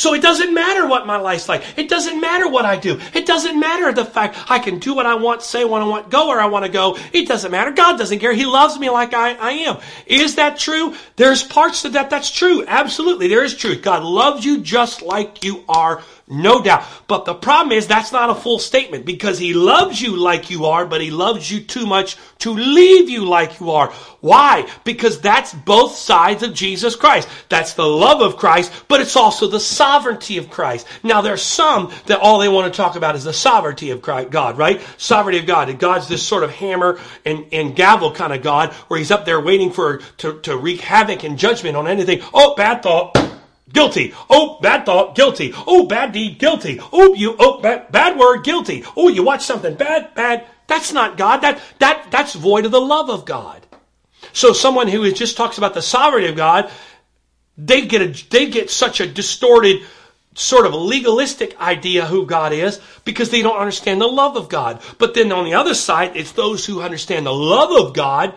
[0.00, 1.62] So it doesn't matter what my life's like.
[1.76, 2.98] It doesn't matter what I do.
[3.12, 6.08] It doesn't matter the fact I can do what I want, say what I want,
[6.08, 6.96] go where I want to go.
[7.12, 7.70] It doesn't matter.
[7.70, 8.32] God doesn't care.
[8.32, 9.76] He loves me like I, I am.
[10.06, 10.94] Is that true?
[11.16, 12.64] There's parts of that that's true.
[12.66, 13.28] Absolutely.
[13.28, 13.82] There is truth.
[13.82, 16.84] God loves you just like you are no doubt.
[17.08, 20.66] But the problem is that's not a full statement because he loves you like you
[20.66, 23.90] are, but he loves you too much to leave you like you are.
[24.20, 24.68] Why?
[24.84, 27.28] Because that's both sides of Jesus Christ.
[27.48, 30.86] That's the love of Christ, but it's also the sovereignty of Christ.
[31.02, 34.30] Now there's some that all they want to talk about is the sovereignty of Christ,
[34.30, 34.80] God, right?
[34.98, 35.78] Sovereignty of God.
[35.78, 39.40] God's this sort of hammer and, and gavel kind of God where he's up there
[39.40, 42.20] waiting for to, to wreak havoc and judgment on anything.
[42.32, 43.16] Oh, bad thought
[43.72, 44.14] Guilty.
[44.28, 45.14] Oh, bad thought.
[45.14, 45.52] Guilty.
[45.54, 46.38] Oh, bad deed.
[46.38, 46.80] Guilty.
[46.92, 47.36] Oh, you.
[47.38, 48.44] Oh, bad, bad word.
[48.44, 48.84] Guilty.
[48.96, 50.14] Oh, you watch something bad.
[50.14, 50.46] Bad.
[50.66, 51.38] That's not God.
[51.38, 53.66] That that that's void of the love of God.
[54.32, 56.70] So someone who just talks about the sovereignty of God,
[57.56, 59.82] they get a they get such a distorted
[60.34, 64.80] sort of legalistic idea who God is because they don't understand the love of God.
[64.98, 68.34] But then on the other side, it's those who understand the love of God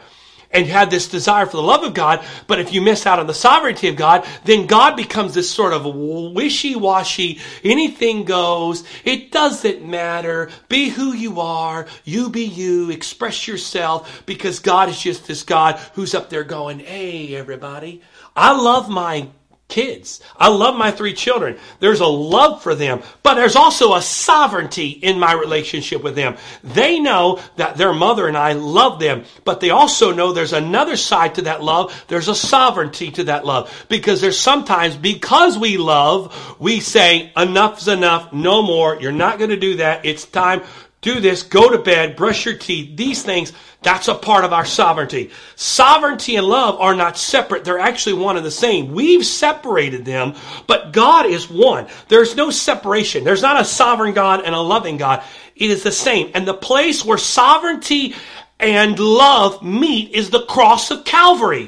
[0.54, 3.20] and you have this desire for the love of God, but if you miss out
[3.20, 9.32] on the sovereignty of God, then God becomes this sort of wishy-washy, anything goes, it
[9.32, 15.28] doesn't matter, be who you are, you be you, express yourself, because God is just
[15.28, 18.02] this God who's up there going, hey everybody,
[18.36, 19.30] I love my
[19.67, 20.21] kids.
[20.38, 21.58] I love my three children.
[21.80, 26.38] There's a love for them, but there's also a sovereignty in my relationship with them.
[26.63, 30.95] They know that their mother and I love them, but they also know there's another
[30.95, 32.06] side to that love.
[32.08, 37.88] There's a sovereignty to that love because there's sometimes because we love, we say enough's
[37.88, 38.99] enough, no more.
[38.99, 40.06] You're not going to do that.
[40.06, 40.62] It's time
[41.04, 44.66] do this, go to bed, brush your teeth, these things, that's a part of our
[44.66, 45.30] sovereignty.
[45.56, 48.94] Sovereignty and love are not separate, they're actually one and the same.
[48.94, 50.34] We've separated them,
[50.66, 51.88] but God is one.
[52.08, 53.24] There's no separation.
[53.24, 55.22] There's not a sovereign God and a loving God.
[55.56, 56.32] It is the same.
[56.34, 58.16] And the place where sovereignty
[58.60, 61.68] and love meet is the cross of Calvary.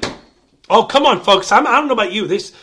[0.70, 1.52] Oh, come on, folks.
[1.52, 2.28] I'm, I do not know about you.
[2.28, 2.54] This,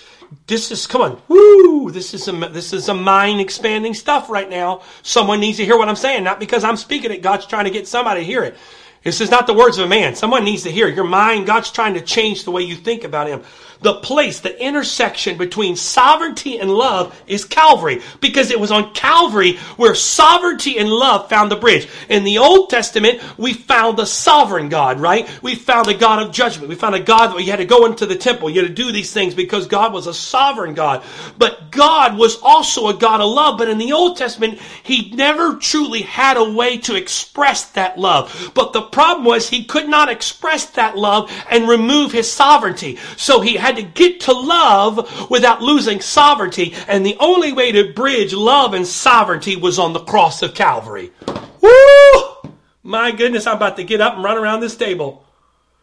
[0.47, 1.91] this is come on, woo!
[1.91, 4.83] This is some this is some mind expanding stuff right now.
[5.03, 7.23] Someone needs to hear what I'm saying, not because I'm speaking it.
[7.23, 8.57] God's trying to get somebody to hear it.
[9.03, 10.15] This is not the words of a man.
[10.15, 11.47] Someone needs to hear your mind.
[11.47, 13.43] God's trying to change the way you think about Him
[13.83, 18.01] the place, the intersection between sovereignty and love is Calvary.
[18.21, 21.89] Because it was on Calvary where sovereignty and love found the bridge.
[22.09, 25.29] In the Old Testament, we found the sovereign God, right?
[25.43, 26.69] We found a God of judgment.
[26.69, 28.51] We found a God that you had to go into the temple.
[28.51, 31.05] You had to do these things because God was a sovereign God.
[31.39, 33.59] But God was also a God of love.
[33.59, 38.53] But in the Old Testament, He never truly had a way to express that love.
[38.55, 42.99] But the problem was He could not express that love and remove His sovereignty.
[43.17, 46.75] So He had to get to love without losing sovereignty.
[46.89, 51.13] And the only way to bridge love and sovereignty was on the cross of Calvary.
[51.61, 52.53] Woo!
[52.83, 55.25] My goodness, I'm about to get up and run around this table.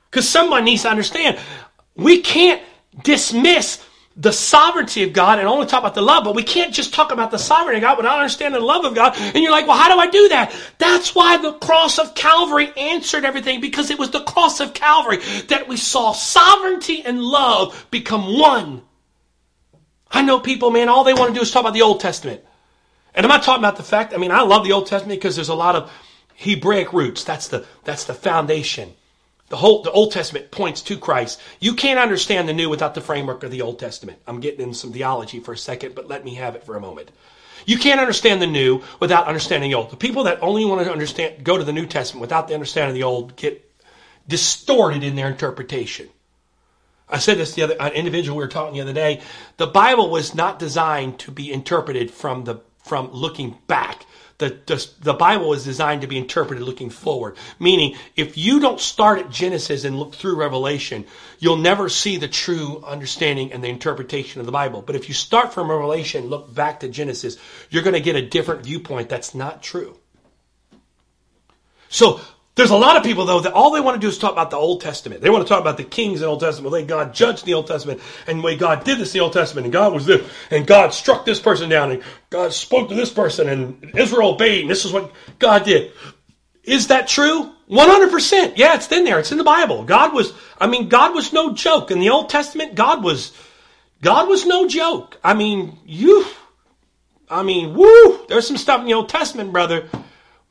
[0.10, 1.40] Because someone needs to understand,
[1.96, 2.62] we can't
[3.04, 3.84] dismiss
[4.20, 7.14] the sovereignty of God and only talk about the love, but we can't just talk
[7.14, 9.16] about the sovereignty of God without understanding the love of God.
[9.18, 10.54] And you're like, well, how do I do that?
[10.78, 15.20] That's why the cross of Calvary answered everything because it was the cross of Calvary
[15.48, 18.82] that we saw sovereignty and love become one.
[20.12, 22.44] I know people, man, all they want to do is talk about the Old Testament.
[23.16, 25.36] And I'm not talking about the fact, I mean, I love the Old Testament because
[25.36, 25.90] there's a lot of
[26.36, 27.24] Hebraic roots.
[27.24, 28.94] That's the, that's the foundation.
[29.50, 31.42] The whole the Old Testament points to Christ.
[31.60, 34.20] You can't understand the new without the framework of the Old Testament.
[34.28, 36.82] I'm getting in some theology for a second, but let me have it for a
[36.82, 37.12] moment.
[37.66, 39.92] You can't understand the new without understanding the old.
[39.92, 42.90] The people that only want to understand go to the New Testament without the understanding
[42.92, 43.66] of the old get
[44.28, 46.10] distorted in their interpretation.
[47.10, 49.22] I said this the other an individual we were talking the other day.
[49.58, 54.06] The Bible was not designed to be interpreted from the from looking back
[54.40, 57.36] the, the, the Bible is designed to be interpreted looking forward.
[57.60, 61.06] Meaning, if you don't start at Genesis and look through Revelation,
[61.40, 64.82] you'll never see the true understanding and the interpretation of the Bible.
[64.82, 67.38] But if you start from Revelation, look back to Genesis,
[67.70, 69.98] you're going to get a different viewpoint that's not true.
[71.90, 72.22] So
[72.60, 74.52] there's a lot of people, though, that all they want to do is talk about
[74.52, 75.22] the Old Testament.
[75.22, 77.46] They want to talk about the kings in the Old Testament, the way God judged
[77.46, 79.94] the Old Testament, and the way God did this in the Old Testament, and God
[79.94, 83.92] was this, and God struck this person down, and God spoke to this person, and
[83.98, 85.94] Israel obeyed, and this is what God did.
[86.66, 87.54] Is that true?
[87.70, 88.58] 100%.
[88.58, 89.20] Yeah, it's in there.
[89.20, 89.86] It's in the Bible.
[89.86, 91.92] God was, I mean, God was no joke.
[91.92, 93.32] In the Old Testament, God was,
[94.02, 95.18] God was no joke.
[95.24, 96.26] I mean, you,
[97.30, 99.88] I mean, woo, there's some stuff in the Old Testament, brother.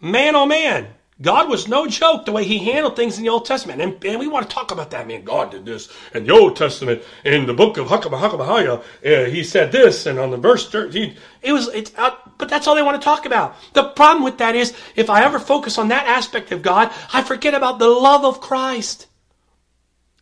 [0.01, 0.89] Man, oh man.
[1.21, 3.81] God was no joke the way he handled things in the Old Testament.
[3.81, 5.25] And, and we want to talk about that, man.
[5.25, 7.03] God did this in the Old Testament.
[7.25, 11.17] In the book of Hakabah Hakabahaya, uh, he said this, and on the verse 13,
[11.43, 13.57] it was, it's, uh, but that's all they want to talk about.
[13.73, 17.25] The problem with that is, if I ever focus on that aspect of God, I
[17.25, 19.09] forget about the love of Christ.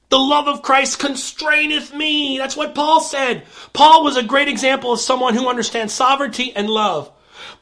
[0.09, 2.39] The love of Christ constraineth me.
[2.39, 3.43] That's what Paul said.
[3.75, 7.13] Paul was a great example of someone who understands sovereignty and love.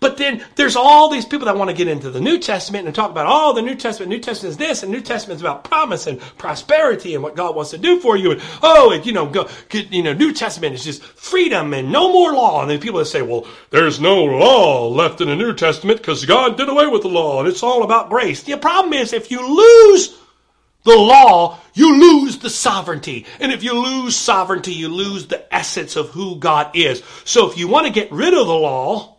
[0.00, 2.94] But then there's all these people that want to get into the New Testament and
[2.94, 5.64] talk about, oh, the New Testament, New Testament is this, and New Testament is about
[5.64, 8.32] promise and prosperity and what God wants to do for you.
[8.32, 12.32] And oh, you know, go, you know, New Testament is just freedom and no more
[12.32, 12.62] law.
[12.62, 16.24] And then people that say, well, there's no law left in the New Testament because
[16.24, 18.42] God did away with the law and it's all about grace.
[18.42, 20.18] The problem is if you lose
[20.84, 23.26] the law, you lose the sovereignty.
[23.40, 27.02] And if you lose sovereignty, you lose the essence of who God is.
[27.24, 29.13] So if you want to get rid of the law,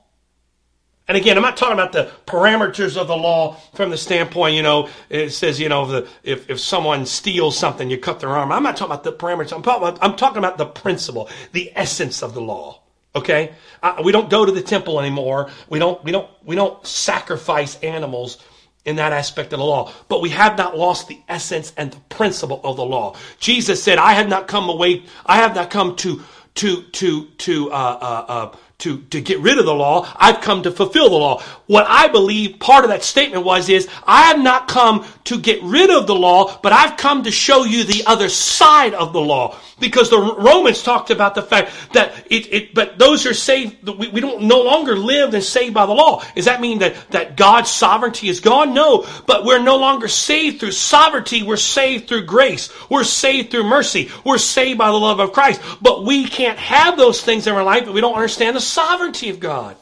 [1.07, 4.63] and again, I'm not talking about the parameters of the law from the standpoint, you
[4.63, 8.51] know, it says, you know, the, if, if someone steals something, you cut their arm.
[8.51, 9.53] I'm not talking about the parameters.
[9.53, 12.81] I'm talking about, I'm talking about the principle, the essence of the law.
[13.15, 13.53] Okay?
[13.83, 15.51] Uh, we don't go to the temple anymore.
[15.69, 18.43] We don't, we don't, we don't sacrifice animals
[18.83, 19.91] in that aspect of the law.
[20.09, 23.15] But we have not lost the essence and the principle of the law.
[23.39, 26.23] Jesus said, I have not come away, I have not come to,
[26.55, 30.11] to, to, to, uh, uh, uh to, to get rid of the law.
[30.17, 31.41] I've come to fulfill the law.
[31.67, 35.61] What I believe part of that statement was is, I have not come to get
[35.63, 39.21] rid of the law, but I've come to show you the other side of the
[39.21, 39.57] law.
[39.79, 44.07] Because the Romans talked about the fact that it, it but those are saved, we,
[44.07, 46.23] we don't no longer live and saved by the law.
[46.35, 48.73] Does that mean that, that God's sovereignty is gone?
[48.73, 51.43] No, but we're no longer saved through sovereignty.
[51.43, 52.71] We're saved through grace.
[52.89, 54.11] We're saved through mercy.
[54.23, 55.61] We're saved by the love of Christ.
[55.81, 59.29] But we can't have those things in our life if we don't understand the sovereignty
[59.29, 59.75] of God.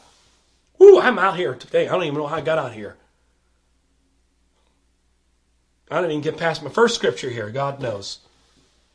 [0.82, 1.86] Ooh, I'm out here today.
[1.86, 2.96] I don't even know how I got out here.
[5.94, 7.50] I didn't even get past my first scripture here.
[7.50, 8.18] God knows.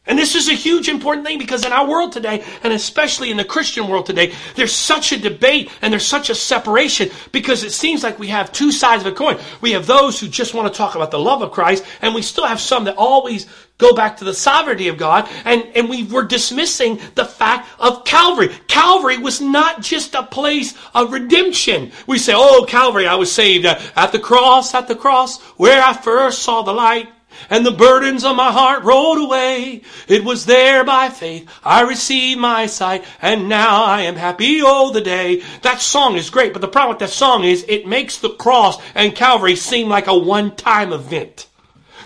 [0.09, 3.37] And this is a huge important thing because in our world today, and especially in
[3.37, 7.71] the Christian world today, there's such a debate and there's such a separation because it
[7.71, 9.37] seems like we have two sides of a coin.
[9.61, 12.23] We have those who just want to talk about the love of Christ, and we
[12.23, 13.45] still have some that always
[13.77, 18.03] go back to the sovereignty of God, and, and we were dismissing the fact of
[18.03, 18.49] Calvary.
[18.67, 21.91] Calvary was not just a place of redemption.
[22.07, 25.81] We say, oh, Calvary, I was saved uh, at the cross, at the cross, where
[25.81, 27.09] I first saw the light
[27.49, 29.81] and the burdens of my heart rolled away.
[30.07, 34.91] It was there by faith I received my sight, and now I am happy all
[34.91, 35.43] the day.
[35.61, 38.81] That song is great, but the problem with that song is it makes the cross
[38.95, 41.47] and Calvary seem like a one-time event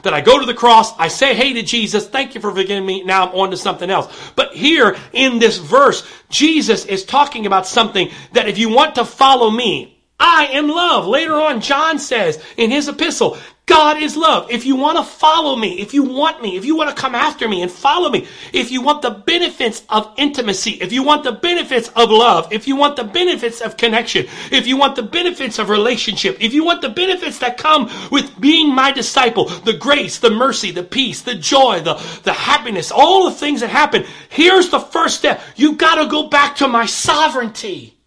[0.03, 2.85] that I go to the cross, I say hey to Jesus, thank you for forgiving
[2.85, 4.31] me, now I'm on to something else.
[4.35, 9.05] But here in this verse, Jesus is talking about something that if you want to
[9.05, 11.07] follow me, I am love.
[11.07, 14.51] Later on, John says in his epistle, God is love.
[14.51, 17.15] If you want to follow me, if you want me, if you want to come
[17.15, 21.23] after me and follow me, if you want the benefits of intimacy, if you want
[21.23, 25.03] the benefits of love, if you want the benefits of connection, if you want the
[25.03, 29.73] benefits of relationship, if you want the benefits that come with being my disciple, the
[29.73, 31.93] grace, the mercy, the peace, the joy, the,
[32.23, 35.41] the happiness, all the things that happen, here's the first step.
[35.55, 37.97] You've gotta go back to my sovereignty.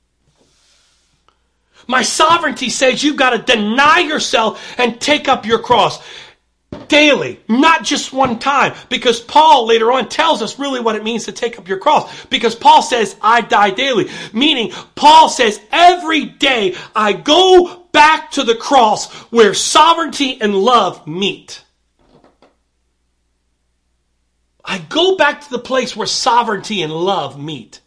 [1.87, 6.01] My sovereignty says you've got to deny yourself and take up your cross.
[6.89, 8.75] daily, not just one time.
[8.89, 12.27] Because Paul later on tells us really what it means to take up your cross.
[12.27, 14.09] Because Paul says, I die daily.
[14.33, 21.07] Meaning, Paul says, every day I go back to the cross where sovereignty and love
[21.07, 21.63] meet.
[24.65, 27.81] I go back to the place where sovereignty and love meet.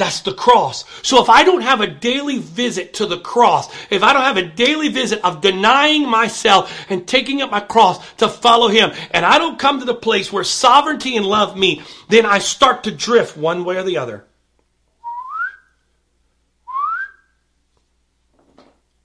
[0.00, 0.86] That's the cross.
[1.02, 4.38] So if I don't have a daily visit to the cross, if I don't have
[4.38, 9.26] a daily visit of denying myself and taking up my cross to follow Him, and
[9.26, 12.90] I don't come to the place where sovereignty and love meet, then I start to
[12.90, 14.24] drift one way or the other.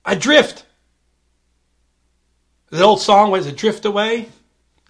[0.06, 0.66] I drift.
[2.70, 3.58] The old song was it?
[3.58, 4.30] Drift away.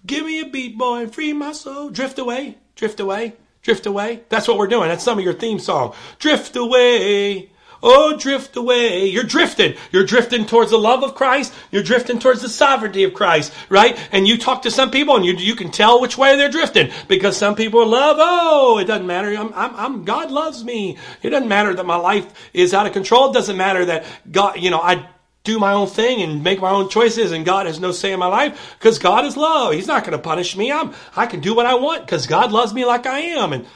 [0.06, 1.90] Give me a beat, boy, and free my soul.
[1.90, 3.34] Drift away, drift away.
[3.66, 4.20] Drift away.
[4.28, 4.90] That's what we're doing.
[4.90, 5.92] That's some of your theme song.
[6.20, 7.50] Drift away.
[7.82, 9.06] Oh, drift away.
[9.06, 9.74] You're drifting.
[9.90, 11.52] You're drifting towards the love of Christ.
[11.72, 13.98] You're drifting towards the sovereignty of Christ, right?
[14.12, 16.92] And you talk to some people and you, you can tell which way they're drifting
[17.08, 19.34] because some people love, oh, it doesn't matter.
[19.34, 20.96] I'm, I'm, I'm, God loves me.
[21.20, 23.30] It doesn't matter that my life is out of control.
[23.30, 25.08] It doesn't matter that God, you know, I
[25.46, 28.18] do my own thing and make my own choices and God has no say in
[28.18, 29.72] my life because God is love.
[29.72, 30.70] He's not going to punish me.
[30.70, 33.52] I'm, I can do what I want because God loves me like I am.
[33.52, 33.66] And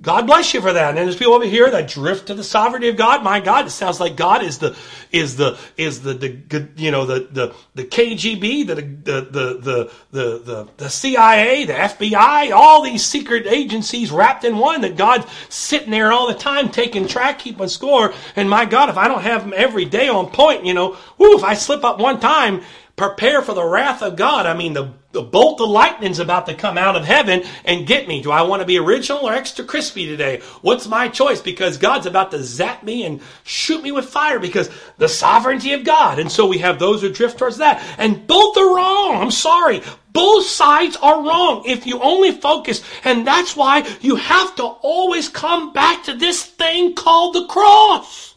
[0.00, 0.90] God bless you for that.
[0.90, 3.24] And there's people over here that drift to the sovereignty of God.
[3.24, 4.76] My God, it sounds like God is the
[5.10, 10.38] is the is the, the you know the the the KGB, the the the the
[10.42, 14.82] the the, CIA, the FBI, all these secret agencies wrapped in one.
[14.82, 18.12] That God's sitting there all the time taking track, keeping score.
[18.36, 21.36] And my God, if I don't have them every day on point, you know, whoo,
[21.36, 22.62] if I slip up one time,
[22.96, 24.44] prepare for the wrath of God.
[24.44, 28.06] I mean the the bolt of lightning's about to come out of heaven and get
[28.06, 28.20] me.
[28.20, 30.42] Do I want to be original or extra crispy today?
[30.60, 31.40] What's my choice?
[31.40, 35.84] Because God's about to zap me and shoot me with fire because the sovereignty of
[35.84, 36.18] God.
[36.18, 37.82] And so we have those who drift towards that.
[37.96, 39.22] And both are wrong.
[39.22, 39.80] I'm sorry.
[40.12, 42.82] Both sides are wrong if you only focus.
[43.02, 48.34] And that's why you have to always come back to this thing called the cross.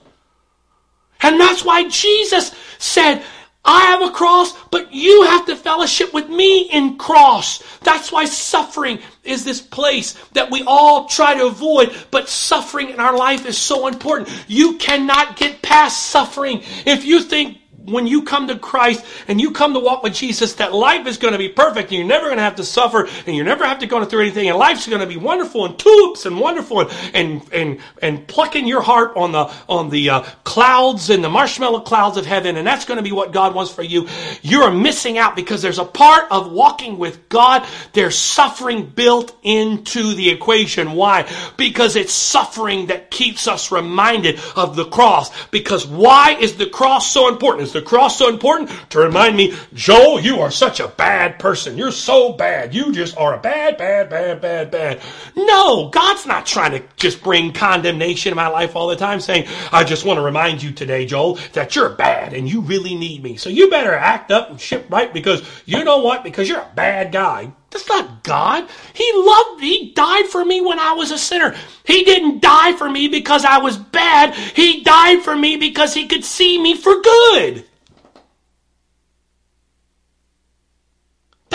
[1.22, 3.22] And that's why Jesus said,
[3.66, 7.62] I have a cross, but you have to fellowship with me in cross.
[7.82, 13.00] That's why suffering is this place that we all try to avoid, but suffering in
[13.00, 14.30] our life is so important.
[14.48, 16.64] You cannot get past suffering.
[16.86, 17.58] If you think
[17.92, 21.18] when you come to Christ and you come to walk with Jesus, that life is
[21.18, 23.66] going to be perfect and you're never going to have to suffer and you're never
[23.66, 26.82] have to go through anything and life's going to be wonderful and tulips and wonderful
[26.82, 31.30] and, and, and, and plucking your heart on the, on the uh, clouds and the
[31.30, 32.58] marshmallow clouds of heaven.
[32.58, 34.08] And that's going to be what God wants for you.
[34.42, 37.68] You're missing out because there's a part of walking with God.
[37.94, 40.94] There's suffering built into the equation.
[40.94, 41.30] Why?
[41.58, 45.32] Because it's suffering that keeps us reminded of the cross.
[45.48, 47.70] Because why is the cross so important?
[47.80, 48.70] The cross so important?
[48.92, 51.78] To remind me, Joel, you are such a bad person.
[51.78, 52.74] You're so bad.
[52.74, 55.02] You just are a bad, bad, bad, bad, bad.
[55.36, 59.48] No, God's not trying to just bring condemnation in my life all the time saying,
[59.72, 63.24] I just want to remind you today, Joel, that you're bad and you really need
[63.24, 63.38] me.
[63.38, 66.24] So you better act up and ship right because you know what?
[66.24, 67.52] Because you're a bad guy.
[67.72, 68.68] That's not God.
[68.94, 69.68] He loved me.
[69.70, 71.56] He died for me when I was a sinner.
[71.84, 74.34] He didn't die for me because I was bad.
[74.34, 77.66] He died for me because he could see me for good.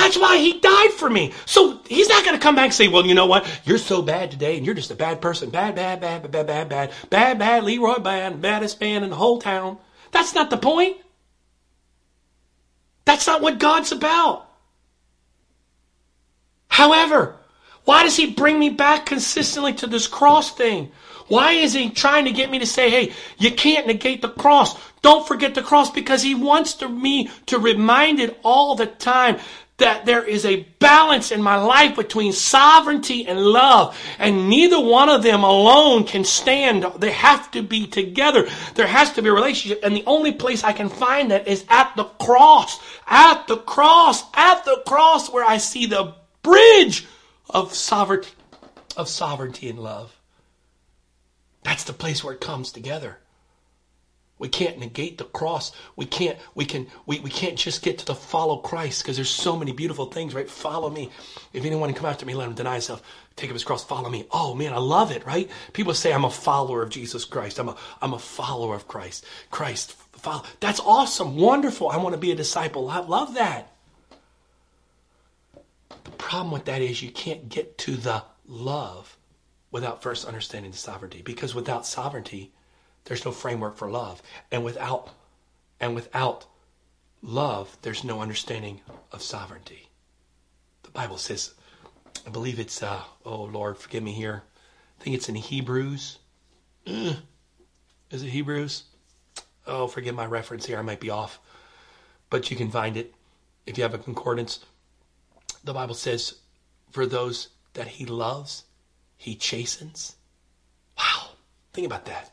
[0.05, 1.33] That's why he died for me.
[1.47, 3.49] So he's not going to come back and say, well, you know what?
[3.65, 5.49] You're so bad today and you're just a bad person.
[5.49, 9.17] Bad, bad, bad, bad, bad, bad, bad, bad, bad, Leroy bad, baddest man in the
[9.17, 9.79] whole town.
[10.13, 10.99] That's not the point.
[13.07, 14.47] That's not what God's about.
[16.69, 17.37] However,
[17.87, 20.93] why does he bring me back consistently to this cross thing?
[21.29, 24.79] Why is he trying to get me to say, hey, you can't negate the cross.
[25.01, 29.39] Don't forget the cross because he wants to me to remind it all the time
[29.79, 35.09] that there is a balance in my life between sovereignty and love, and neither one
[35.09, 36.85] of them alone can stand.
[36.99, 38.47] They have to be together.
[38.75, 41.65] There has to be a relationship, and the only place I can find that is
[41.69, 42.79] at the cross.
[43.07, 44.23] At the cross.
[44.35, 47.07] At the cross where I see the bridge
[47.51, 48.31] of sovereignty,
[48.97, 50.17] of sovereignty and love.
[51.65, 53.19] That's the place where it comes together.
[54.39, 55.71] We can't negate the cross.
[55.95, 59.31] We can't, we can, we, we can't just get to the follow Christ because there's
[59.31, 60.51] so many beautiful things, right?
[60.51, 61.11] Follow me.
[61.53, 63.03] If anyone come after me, let him deny himself.
[63.37, 64.27] Take up his cross, follow me.
[64.33, 65.49] Oh man, I love it, right?
[65.73, 67.59] People say I'm a follower of Jesus Christ.
[67.59, 69.25] I'm a, I'm a follower of Christ.
[69.51, 70.43] Christ, follow.
[70.59, 71.37] That's awesome.
[71.37, 71.89] Wonderful.
[71.89, 72.89] I want to be a disciple.
[72.89, 73.73] I love that.
[76.05, 79.17] The problem with that is you can't get to the love
[79.71, 81.23] without first understanding the sovereignty.
[81.23, 82.53] Because without sovereignty,
[83.05, 84.23] there's no framework for love.
[84.51, 85.11] And without
[85.81, 86.47] and without
[87.23, 88.81] love, there's no understanding
[89.13, 89.89] of sovereignty.
[90.83, 91.55] The Bible says,
[92.27, 94.43] I believe it's, uh, oh Lord, forgive me here.
[94.99, 96.19] I think it's in Hebrews.
[96.87, 97.17] Is
[98.11, 98.85] it Hebrews?
[99.67, 100.79] Oh, forgive my reference here.
[100.79, 101.41] I might be off.
[102.31, 103.15] But you can find it
[103.67, 104.61] if you have a concordance.
[105.65, 106.37] The Bible says,
[106.91, 108.65] for those that he loves,
[109.17, 110.17] he chastens.
[110.99, 111.31] Wow.
[111.73, 112.33] Think about that.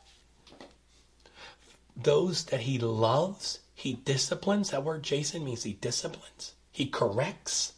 [1.96, 4.70] Those that he loves, he disciplines.
[4.72, 6.54] That word chasten means he disciplines.
[6.72, 7.74] He corrects.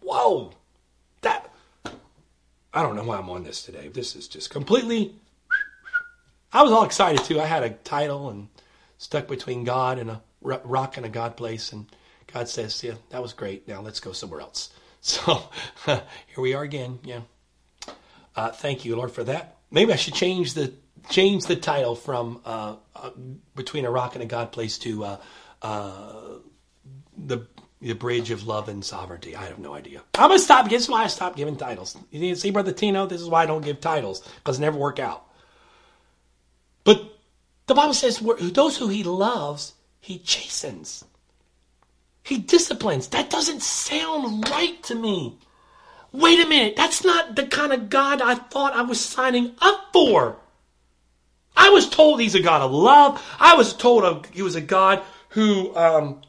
[0.00, 0.52] Whoa.
[1.22, 1.50] That
[2.72, 3.88] I don't know why I'm on this today.
[3.88, 5.14] This is just completely
[6.54, 7.40] I was all excited too.
[7.40, 8.48] I had a title and
[8.96, 11.86] stuck between God and a rock and a God place and
[12.32, 13.66] God says, "Yeah, that was great.
[13.66, 14.70] Now let's go somewhere else."
[15.06, 15.50] So
[15.84, 16.00] here
[16.38, 16.98] we are again.
[17.04, 17.20] Yeah.
[18.34, 19.58] Uh, thank you, Lord, for that.
[19.70, 20.72] Maybe I should change the
[21.08, 23.10] change the title from uh, uh,
[23.54, 25.16] between a rock and a God place to uh,
[25.62, 26.12] uh,
[27.16, 27.46] the
[27.80, 29.36] the bridge of love and sovereignty.
[29.36, 30.02] I have no idea.
[30.14, 30.68] I'm gonna stop.
[30.70, 31.96] This is why I stopped giving titles.
[32.10, 35.26] You see, brother Tino, this is why I don't give titles because never work out.
[36.84, 37.02] But
[37.66, 41.04] the Bible says, those who He loves, He chastens.
[42.22, 43.08] He disciplines.
[43.08, 45.38] That doesn't sound right to me.
[46.12, 46.76] Wait a minute.
[46.76, 50.36] That's not the kind of God I thought I was signing up for.
[51.56, 53.22] I was told he's a God of love.
[53.38, 56.22] I was told he was a God who um,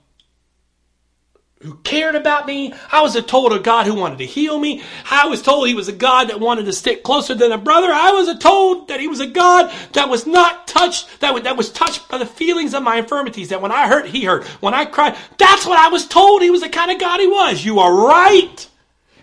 [1.66, 2.74] who cared about me.
[2.92, 4.84] I was told a God who wanted to heal me.
[5.10, 7.88] I was told he was a God that wanted to stick closer than a brother.
[7.92, 11.72] I was told that he was a God that was not touched, that that was
[11.72, 14.46] touched by the feelings of my infirmities, that when I hurt, he hurt.
[14.62, 17.28] When I cried, that's what I was told he was the kind of God he
[17.28, 17.66] was.
[17.66, 18.70] You are right.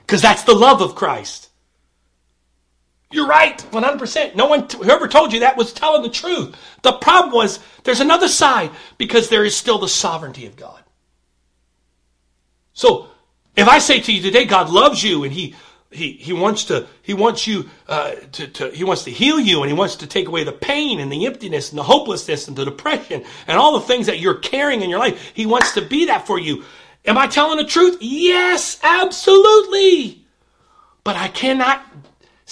[0.01, 1.49] Because that's the love of Christ.
[3.13, 4.35] You're right, 100%.
[4.35, 6.57] No one, whoever told you that was telling the truth.
[6.83, 10.83] The problem was there's another side because there is still the sovereignty of God.
[12.73, 13.09] So
[13.55, 15.55] if I say to you today, God loves you and He
[15.93, 19.63] he, he wants to he wants you uh, to, to he wants to heal you
[19.63, 22.57] and he wants to take away the pain and the emptiness and the hopelessness and
[22.57, 25.33] the depression and all the things that you're carrying in your life.
[25.35, 26.65] He wants to be that for you.
[27.05, 27.99] Am I telling the truth?
[28.01, 30.25] Yes, absolutely.
[31.05, 31.92] But I cannot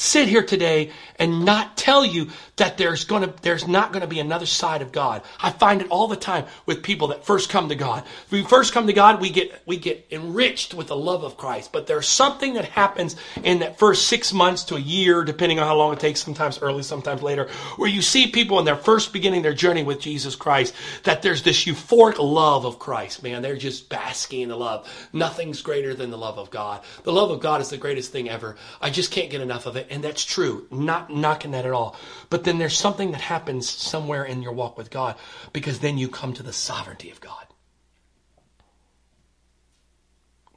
[0.00, 2.28] sit here today and not tell you
[2.60, 5.22] that there's going to there's not going to be another side of God.
[5.40, 8.04] I find it all the time with people that first come to God.
[8.26, 11.38] If we first come to God, we get we get enriched with the love of
[11.38, 11.72] Christ.
[11.72, 15.66] But there's something that happens in that first 6 months to a year depending on
[15.66, 19.12] how long it takes, sometimes early, sometimes later, where you see people in their first
[19.12, 23.22] beginning their journey with Jesus Christ that there's this euphoric love of Christ.
[23.22, 24.86] Man, they're just basking in the love.
[25.14, 26.82] Nothing's greater than the love of God.
[27.04, 28.56] The love of God is the greatest thing ever.
[28.82, 30.66] I just can't get enough of it, and that's true.
[30.70, 31.96] Not knocking that at all.
[32.28, 35.14] But then there's something that happens somewhere in your walk with God
[35.52, 37.46] because then you come to the sovereignty of God.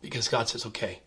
[0.01, 1.01] Because God says, okay,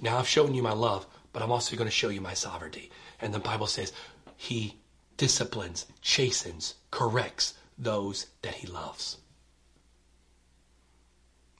[0.00, 2.90] now I've shown you my love, but I'm also going to show you my sovereignty.
[3.20, 3.92] And the Bible says,
[4.38, 4.76] He
[5.18, 9.18] disciplines, chastens, corrects those that He loves.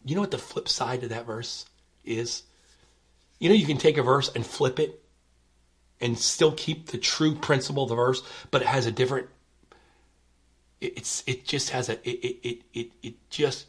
[0.03, 1.67] You know what the flip side of that verse
[2.07, 2.45] is?
[3.39, 5.02] You know, you can take a verse and flip it
[6.03, 9.29] and still keep the true principle of the verse, but it has a different.
[10.81, 13.67] It's it just has a it it it it just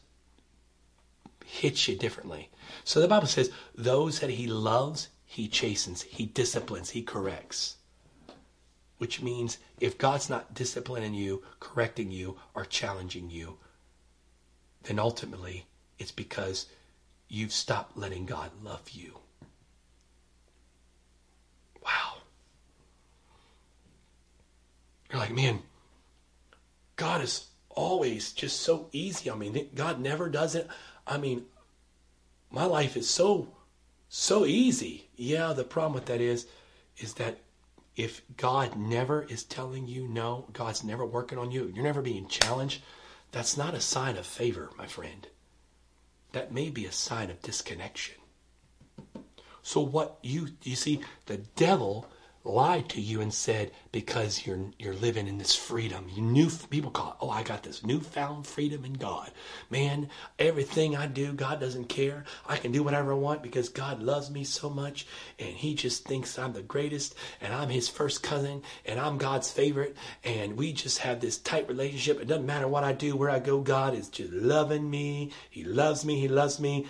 [1.45, 2.49] hits you differently.
[2.83, 7.77] So the Bible says, "Those that He loves, He chastens, He disciplines, He corrects."
[8.97, 13.57] Which means if God's not disciplining you, correcting you, or challenging you,
[14.83, 15.67] then ultimately
[15.99, 16.67] it's because
[17.27, 19.22] you've stopped letting God love you.
[25.13, 25.61] You're like, man,
[26.95, 29.29] God is always just so easy.
[29.29, 30.67] I mean, God never does it.
[31.05, 31.45] I mean,
[32.49, 33.49] my life is so,
[34.09, 35.09] so easy.
[35.15, 36.47] Yeah, the problem with that is,
[36.97, 37.41] is that
[37.95, 42.27] if God never is telling you no, God's never working on you, you're never being
[42.27, 42.81] challenged,
[43.31, 45.27] that's not a sign of favor, my friend.
[46.31, 48.15] That may be a sign of disconnection.
[49.61, 52.09] So what you you see, the devil
[52.45, 56.07] lied to you and said because you're you're living in this freedom.
[56.13, 59.31] You new people call it oh i got this newfound freedom in god.
[59.69, 62.25] Man everything i do god doesn't care.
[62.47, 65.07] I can do whatever i want because god loves me so much
[65.39, 69.49] and he just thinks i'm the greatest and i'm his first cousin and i'm god's
[69.49, 69.95] favorite.
[70.23, 72.19] And we just have this tight relationship.
[72.19, 75.31] It doesn't matter what i do where i go god is just loving me.
[75.49, 76.19] He loves me.
[76.19, 76.87] He loves me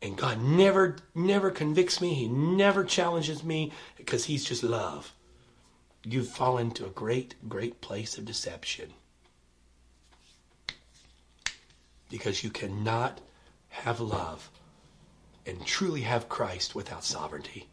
[0.00, 2.14] and God never, never convicts me.
[2.14, 5.12] He never challenges me because He's just love.
[6.04, 8.92] You've fallen to a great, great place of deception.
[12.10, 13.20] because you cannot
[13.68, 14.50] have love
[15.46, 17.68] and truly have Christ without sovereignty.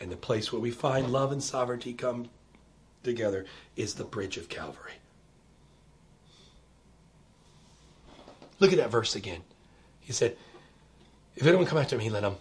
[0.00, 2.28] And the place where we find love and sovereignty come
[3.02, 3.46] together
[3.76, 4.94] is the bridge of Calvary.
[8.60, 9.42] Look at that verse again.
[10.00, 10.36] He said,
[11.36, 12.36] If anyone come after me, let him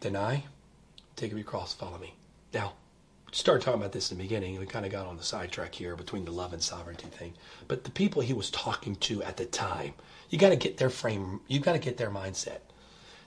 [0.00, 0.44] deny,
[1.16, 2.14] take up your cross, follow me.
[2.52, 2.74] Now,
[3.32, 4.58] started talking about this in the beginning.
[4.58, 7.34] We kind of got on the sidetrack here between the love and sovereignty thing.
[7.66, 9.94] But the people he was talking to at the time,
[10.28, 12.58] you got to get their frame, you got to get their mindset.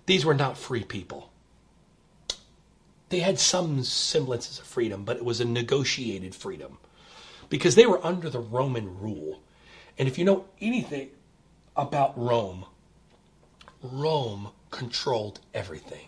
[0.05, 1.31] These were not free people.
[3.09, 6.77] They had some semblances of freedom, but it was a negotiated freedom
[7.49, 9.41] because they were under the Roman rule.
[9.97, 11.09] And if you know anything
[11.75, 12.65] about Rome,
[13.81, 16.07] Rome controlled everything.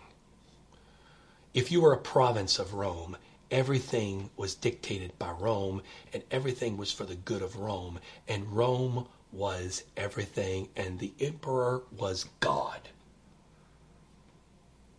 [1.52, 3.16] If you were a province of Rome,
[3.50, 7.98] everything was dictated by Rome and everything was for the good of Rome.
[8.28, 12.80] And Rome was everything, and the emperor was God.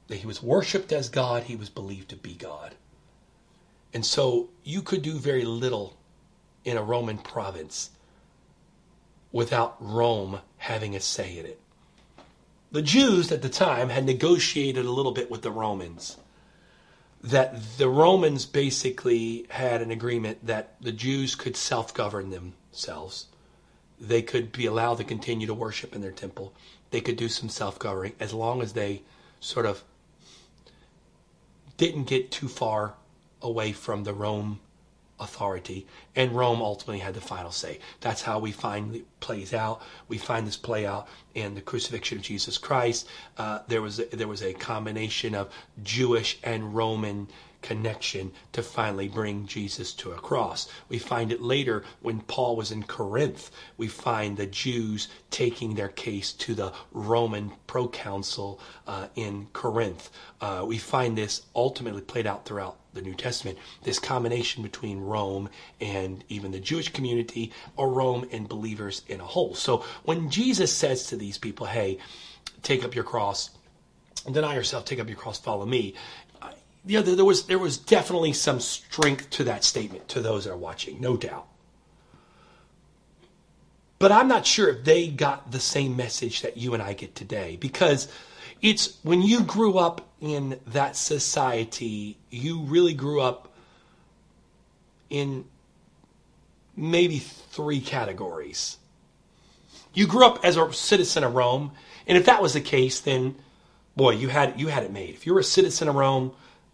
[0.10, 2.76] He was worshiped as God, he was believed to be God.
[3.94, 5.96] And so you could do very little
[6.66, 7.92] in a Roman province
[9.32, 11.60] without Rome having a say in it.
[12.76, 16.18] The Jews at the time had negotiated a little bit with the Romans
[17.24, 23.28] that the Romans basically had an agreement that the Jews could self govern themselves.
[23.98, 26.52] They could be allowed to continue to worship in their temple.
[26.92, 29.04] They could do some self governing as long as they
[29.40, 29.82] sort of
[31.78, 32.96] didn't get too far
[33.42, 34.60] away from the Rome
[35.20, 37.80] authority, and Rome ultimately had the final say.
[38.02, 39.82] That's how we find it plays out.
[40.08, 43.08] We find this play out in the crucifixion of Jesus Christ.
[43.38, 45.54] Uh, there was a, there was a combination of
[45.84, 47.28] Jewish and Roman
[47.66, 50.70] connection to finally bring Jesus to a cross.
[50.88, 53.50] We find it later when Paul was in Corinth.
[53.76, 60.12] We find the Jews taking their case to the Roman proconsul uh, in Corinth.
[60.40, 65.50] Uh, we find this ultimately played out throughout the New Testament, this combination between Rome
[65.82, 69.56] and even the Jewish community, or Rome and believers in a whole.
[69.56, 71.98] So when Jesus says to these people, hey,
[72.62, 73.50] take up your cross,
[74.32, 75.96] deny yourself, take up your cross, follow me,
[76.86, 80.58] yeah, there was there was definitely some strength to that statement to those that are
[80.58, 81.48] watching, no doubt.
[83.98, 87.16] But I'm not sure if they got the same message that you and I get
[87.16, 88.08] today because
[88.62, 93.54] it's when you grew up in that society, you really grew up
[95.10, 95.46] in
[96.76, 98.78] maybe three categories.
[99.94, 101.72] You grew up as a citizen of Rome,
[102.06, 103.36] and if that was the case, then
[103.96, 105.12] boy, you had you had it made.
[105.12, 106.34] If you were a citizen of Rome,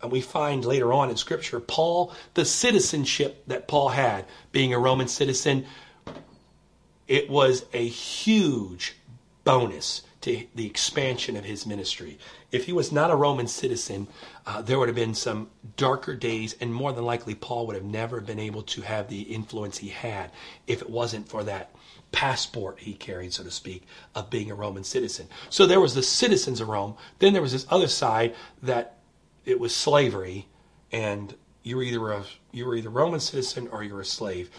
[0.10, 5.08] we find later on in Scripture, Paul, the citizenship that Paul had, being a Roman
[5.08, 5.66] citizen,
[7.08, 8.96] it was a huge
[9.44, 12.20] bonus to the expansion of his ministry.
[12.52, 14.08] If he was not a Roman citizen,
[14.46, 17.86] uh, there would have been some darker days, and more than likely, Paul would have
[17.86, 20.32] never been able to have the influence he had
[20.68, 21.74] if it wasn't for that
[22.12, 23.84] passport he carried, so to speak,
[24.14, 25.28] of being a Roman citizen.
[25.50, 26.96] So there was the citizens of Rome.
[27.20, 28.98] Then there was this other side that
[29.46, 30.48] it was slavery,
[30.92, 34.50] and you were either a you were either Roman citizen or you were a slave.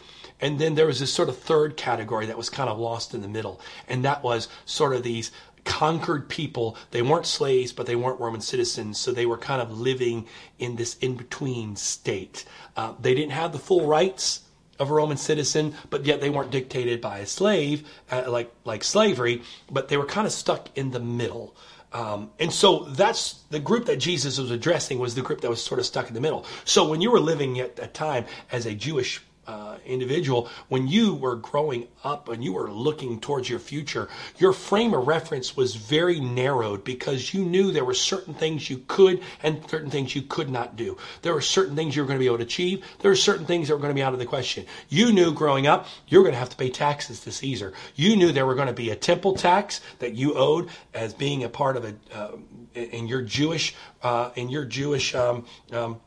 [0.40, 3.22] And then there was this sort of third category that was kind of lost in
[3.22, 5.30] the middle, and that was sort of these
[5.64, 6.76] conquered people.
[6.90, 10.26] They weren't slaves, but they weren't Roman citizens, so they were kind of living
[10.58, 12.44] in this in between state.
[12.76, 14.40] Uh, they didn't have the full rights
[14.78, 18.82] of a Roman citizen, but yet they weren't dictated by a slave, uh, like like
[18.82, 19.42] slavery.
[19.70, 21.54] But they were kind of stuck in the middle.
[21.92, 25.62] Um, and so that's the group that Jesus was addressing was the group that was
[25.62, 26.46] sort of stuck in the middle.
[26.64, 29.20] So when you were living at that time as a Jewish
[29.52, 34.54] uh, individual, when you were growing up and you were looking towards your future, your
[34.54, 39.22] frame of reference was very narrowed because you knew there were certain things you could
[39.42, 40.96] and certain things you could not do.
[41.20, 42.82] There were certain things you were going to be able to achieve.
[43.00, 44.64] There were certain things that were going to be out of the question.
[44.88, 47.74] You knew growing up you were going to have to pay taxes to Caesar.
[47.94, 51.44] You knew there were going to be a temple tax that you owed as being
[51.44, 52.36] a part of a uh,
[52.74, 56.00] in your Jewish uh, in your Jewish um, um,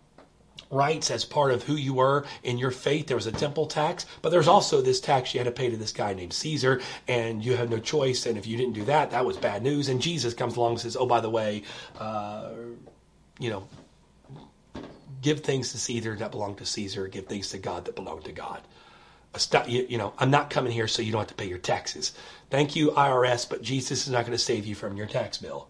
[0.72, 3.08] rights as part of who you were in your faith.
[3.08, 5.78] There was a temple tax, but there's also this tax you had to pay to
[5.78, 8.26] this guy named Caesar, and you had no choice.
[8.26, 9.90] And if you didn't do that, that was bad news.
[9.90, 11.64] And Jesus comes along and says, "Oh, by the way,
[12.00, 12.50] uh,
[13.40, 13.68] you know."
[15.22, 17.08] Give things to Caesar that belong to Caesar.
[17.08, 18.62] Give things to God that belong to God.
[19.68, 22.14] You know, I'm not coming here so you don't have to pay your taxes.
[22.52, 25.68] Thank you, IRS, but Jesus is not going to save you from your tax bill.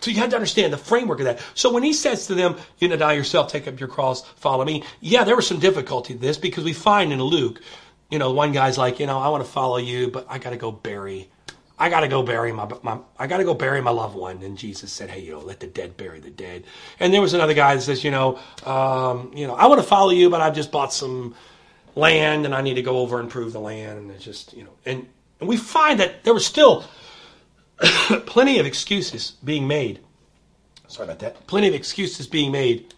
[0.00, 1.40] So you have to understand the framework of that.
[1.54, 4.64] So when he says to them, you know, die yourself, take up your cross, follow
[4.64, 4.84] me.
[5.00, 7.62] Yeah, there was some difficulty to this because we find in Luke,
[8.10, 10.50] you know, one guy's like, you know, I want to follow you, but I got
[10.50, 11.30] to go bury
[11.78, 14.42] I got to go bury my, my I got to go bury my loved one.
[14.42, 16.64] And Jesus said, Hey, you know, let the dead bury the dead.
[16.98, 19.86] And there was another guy that says, you know, um, you know, I want to
[19.86, 21.34] follow you, but I've just bought some
[21.94, 23.98] land and I need to go over and prove the land.
[23.98, 25.06] And it's just, you know, and,
[25.40, 26.84] and we find that there was still
[28.26, 30.00] plenty of excuses being made.
[30.88, 31.46] Sorry about that.
[31.46, 32.94] Plenty of excuses being made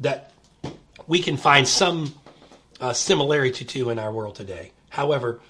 [0.00, 0.32] that
[1.06, 2.14] we can find some
[2.80, 4.72] uh, similarity to in our world today.
[4.90, 5.40] However,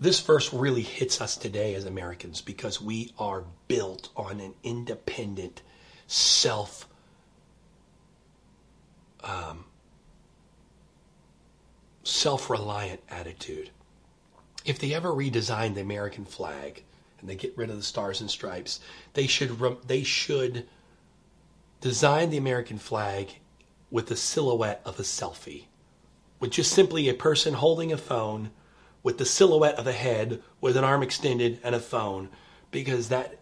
[0.00, 5.62] this verse really hits us today as Americans because we are built on an independent,
[6.06, 6.88] self
[9.22, 9.64] um,
[12.02, 13.70] self reliant attitude.
[14.64, 16.84] If they ever redesign the American flag
[17.20, 18.80] and they get rid of the stars and stripes,
[19.12, 20.66] they should they should
[21.80, 23.40] design the American flag
[23.90, 25.66] with the silhouette of a selfie,
[26.40, 28.50] with just simply a person holding a phone
[29.02, 32.30] with the silhouette of a head with an arm extended and a phone
[32.70, 33.38] because that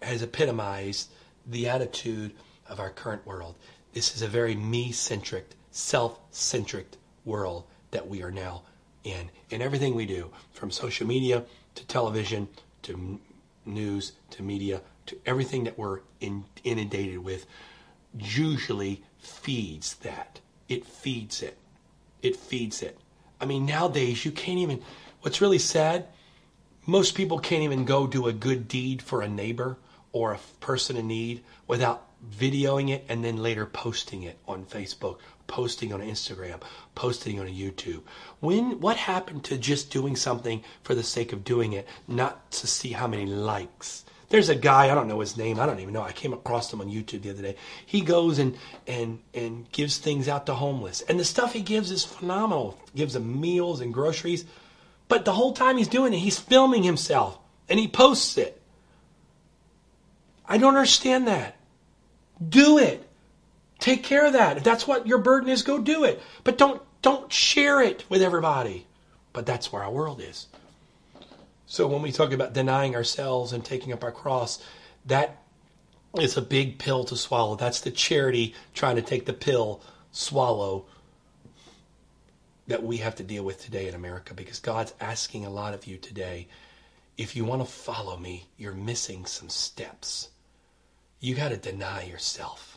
[0.00, 1.12] has epitomized
[1.46, 2.32] the attitude
[2.68, 3.56] of our current world.
[3.92, 6.86] This is a very me centric, self centric
[7.24, 8.62] world that we are now
[9.04, 9.30] in.
[9.50, 11.44] In everything we do, from social media
[11.74, 12.48] to television
[12.82, 13.20] to
[13.64, 17.46] news to media to everything that we're in, inundated with,
[18.16, 20.40] usually feeds that.
[20.68, 21.58] It feeds it.
[22.22, 22.98] It feeds it.
[23.40, 24.82] I mean, nowadays you can't even.
[25.22, 26.06] What's really sad,
[26.86, 29.78] most people can't even go do a good deed for a neighbor
[30.12, 35.18] or a person in need without videoing it and then later posting it on Facebook,
[35.50, 36.62] posting on Instagram,
[36.94, 38.02] posting on YouTube.
[38.38, 42.68] When what happened to just doing something for the sake of doing it, not to
[42.68, 44.04] see how many likes?
[44.28, 46.02] There's a guy, I don't know his name, I don't even know.
[46.02, 47.56] I came across him on YouTube the other day.
[47.84, 51.02] He goes and and and gives things out to homeless.
[51.02, 52.78] And the stuff he gives is phenomenal.
[52.94, 54.44] Gives them meals and groceries.
[55.08, 58.62] But the whole time he's doing it, he's filming himself and he posts it.
[60.46, 61.56] I don't understand that.
[62.48, 63.09] Do it.
[63.80, 64.58] Take care of that.
[64.58, 66.22] If that's what your burden is, go do it.
[66.44, 68.86] But don't don't share it with everybody.
[69.32, 70.46] But that's where our world is.
[71.66, 74.62] So when we talk about denying ourselves and taking up our cross,
[75.06, 75.42] that
[76.18, 77.54] is a big pill to swallow.
[77.54, 80.86] That's the charity trying to take the pill, swallow
[82.66, 85.86] that we have to deal with today in America because God's asking a lot of
[85.86, 86.48] you today
[87.20, 90.30] if you want to follow me, you're missing some steps.
[91.20, 92.69] You got to deny yourself.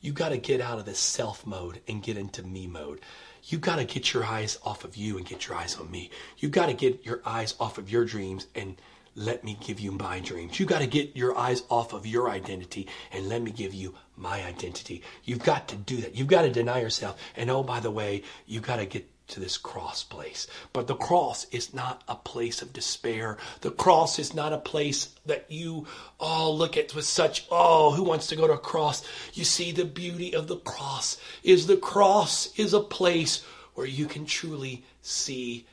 [0.00, 3.00] You got to get out of this self mode and get into me mode.
[3.44, 6.10] You got to get your eyes off of you and get your eyes on me.
[6.38, 8.80] You got to get your eyes off of your dreams and
[9.14, 10.58] let me give you my dreams.
[10.58, 13.94] You got to get your eyes off of your identity and let me give you
[14.16, 15.02] my identity.
[15.24, 16.14] You've got to do that.
[16.14, 17.20] You've got to deny yourself.
[17.36, 20.46] And oh, by the way, you got to get to this cross place.
[20.72, 23.38] But the cross is not a place of despair.
[23.60, 25.86] The cross is not a place that you
[26.18, 29.02] all oh, look at with such, oh, who wants to go to a cross?
[29.34, 34.06] You see, the beauty of the cross is the cross is a place where you
[34.06, 35.66] can truly see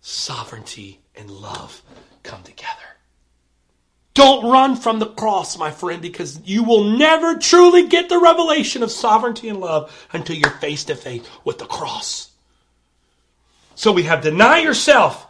[0.00, 1.82] sovereignty and love
[2.22, 2.96] come together.
[4.14, 8.82] Don't run from the cross, my friend, because you will never truly get the revelation
[8.82, 12.30] of sovereignty and love until you're face to face with the cross.
[13.76, 15.26] So we have deny yourself.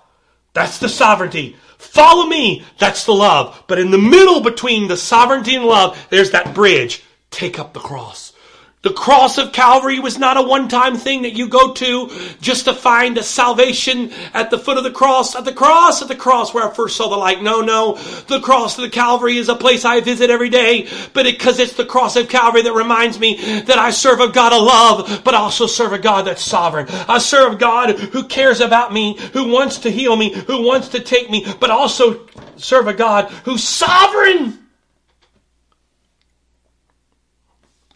[0.55, 1.57] That's the sovereignty.
[1.77, 2.65] Follow me.
[2.79, 3.63] That's the love.
[3.67, 7.05] But in the middle between the sovereignty and love, there's that bridge.
[7.31, 8.26] Take up the cross.
[8.87, 12.09] The cross of Calvary was not a one time thing that you go to
[12.41, 16.07] just to find a salvation at the foot of the cross, at the cross, at
[16.07, 17.43] the cross where I first saw the light.
[17.43, 17.97] No, no.
[18.29, 21.65] The cross of the Calvary is a place I visit every day, but because it,
[21.65, 25.25] it's the cross of Calvary that reminds me that I serve a God of love,
[25.25, 26.87] but also serve a God that's sovereign.
[26.89, 31.01] I serve God who cares about me, who wants to heal me, who wants to
[31.01, 34.61] take me, but also serve a God who's sovereign.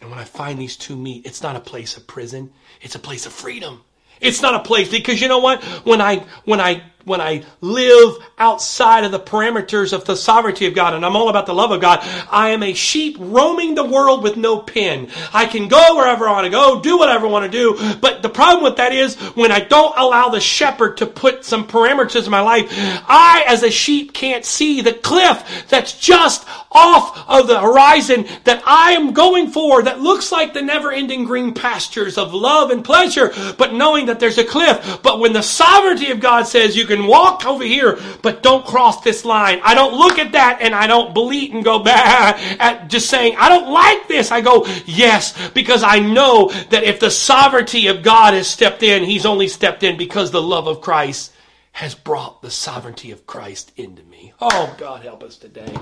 [0.11, 2.51] when I find these two meet, it's not a place of prison,
[2.81, 3.81] it's a place of freedom.
[4.19, 5.63] It's not a place because you know what?
[5.83, 10.75] When I when I when I live outside of the parameters of the sovereignty of
[10.75, 11.99] God and I'm all about the love of God,
[12.29, 15.09] I am a sheep roaming the world with no pen.
[15.33, 18.21] I can go wherever I want to go, do whatever I want to do, but
[18.21, 22.25] the problem with that is when I don't allow the shepherd to put some parameters
[22.25, 27.47] in my life, I as a sheep can't see the cliff that's just off of
[27.47, 32.33] the horizon that I am going for that looks like the never-ending green pastures of
[32.33, 34.99] love and pleasure, but knowing that there's a cliff.
[35.03, 39.01] But when the sovereignty of God says you can walk over here, but don't cross
[39.01, 39.59] this line.
[39.63, 43.35] I don't look at that and I don't bleat and go back at just saying,
[43.37, 44.31] I don't like this.
[44.31, 49.03] I go, yes, because I know that if the sovereignty of God has stepped in,
[49.03, 51.31] He's only stepped in because the love of Christ
[51.73, 54.33] has brought the sovereignty of Christ into me.
[54.41, 55.73] Oh, God, help us today.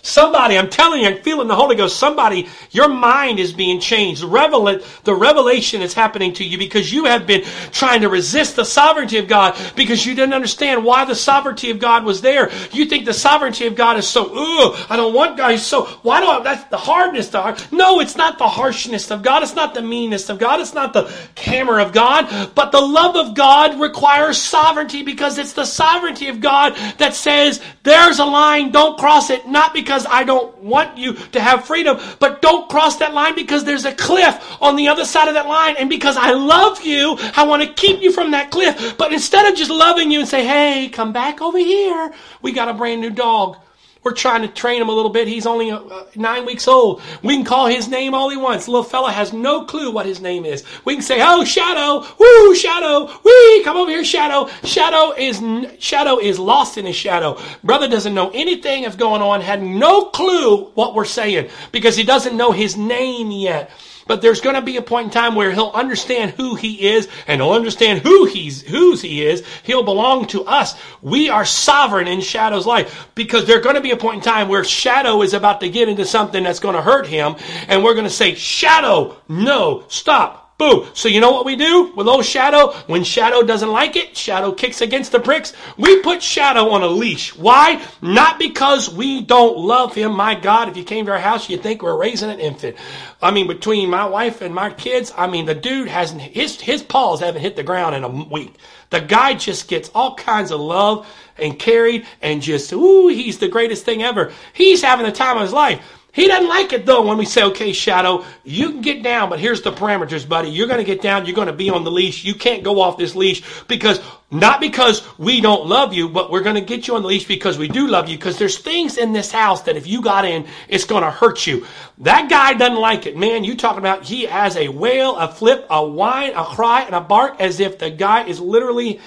[0.00, 1.98] Somebody, I'm telling you, I'm feeling the Holy Ghost.
[1.98, 4.22] Somebody, your mind is being changed.
[4.22, 8.64] Revel- the revelation is happening to you because you have been trying to resist the
[8.64, 12.50] sovereignty of God because you didn't understand why the sovereignty of God was there.
[12.72, 15.58] You think the sovereignty of God is so, ugh, I don't want God.
[15.58, 17.28] So, why do I, that's the hardness.
[17.28, 19.42] The hard, no, it's not the harshness of God.
[19.42, 20.60] It's not the meanness of God.
[20.60, 22.54] It's not the hammer of God.
[22.54, 27.60] But the love of God requires sovereignty because it's the sovereignty of God that says,
[27.82, 31.64] there's a line, don't cross it, not because because I don't want you to have
[31.64, 35.34] freedom, but don't cross that line because there's a cliff on the other side of
[35.34, 35.76] that line.
[35.78, 38.96] And because I love you, I want to keep you from that cliff.
[38.98, 42.12] But instead of just loving you and say, hey, come back over here,
[42.42, 43.56] we got a brand new dog.
[44.04, 45.26] We're trying to train him a little bit.
[45.28, 45.80] He's only uh,
[46.14, 47.02] nine weeks old.
[47.22, 48.66] We can call his name all he wants.
[48.66, 50.64] The little fella has no clue what his name is.
[50.84, 55.42] We can say, "Oh, Shadow, woo, Shadow, wee, come over here, Shadow." Shadow is
[55.78, 57.40] Shadow is lost in his shadow.
[57.64, 59.40] Brother doesn't know anything that's going on.
[59.40, 63.70] Had no clue what we're saying because he doesn't know his name yet.
[64.08, 67.08] But there's going to be a point in time where he'll understand who he is
[67.28, 69.44] and he'll understand who he's whose he is.
[69.62, 70.74] He'll belong to us.
[71.00, 74.48] We are sovereign in Shadow's life because there's going to be a point in time
[74.48, 77.36] where Shadow is about to get into something that's going to hurt him
[77.68, 80.47] and we're going to say, Shadow, no, stop.
[80.58, 80.88] Boom.
[80.92, 82.72] So you know what we do with old Shadow?
[82.88, 85.52] When Shadow doesn't like it, Shadow kicks against the bricks.
[85.76, 87.32] We put Shadow on a leash.
[87.36, 87.80] Why?
[88.02, 90.16] Not because we don't love him.
[90.16, 92.76] My God, if you came to our house, you'd think we're raising an infant.
[93.22, 96.82] I mean, between my wife and my kids, I mean, the dude hasn't, his, his
[96.82, 98.56] paws haven't hit the ground in a week.
[98.90, 101.06] The guy just gets all kinds of love
[101.36, 104.32] and carried and just, ooh, he's the greatest thing ever.
[104.54, 105.97] He's having the time of his life.
[106.12, 109.38] He doesn't like it though when we say, okay, Shadow, you can get down, but
[109.38, 110.48] here's the parameters, buddy.
[110.48, 111.26] You're going to get down.
[111.26, 112.24] You're going to be on the leash.
[112.24, 114.00] You can't go off this leash because
[114.30, 117.26] not because we don't love you, but we're going to get you on the leash
[117.26, 120.24] because we do love you because there's things in this house that if you got
[120.24, 121.66] in, it's going to hurt you.
[121.98, 123.16] That guy doesn't like it.
[123.16, 126.94] Man, you talking about he has a wail, a flip, a whine, a cry, and
[126.94, 128.98] a bark as if the guy is literally,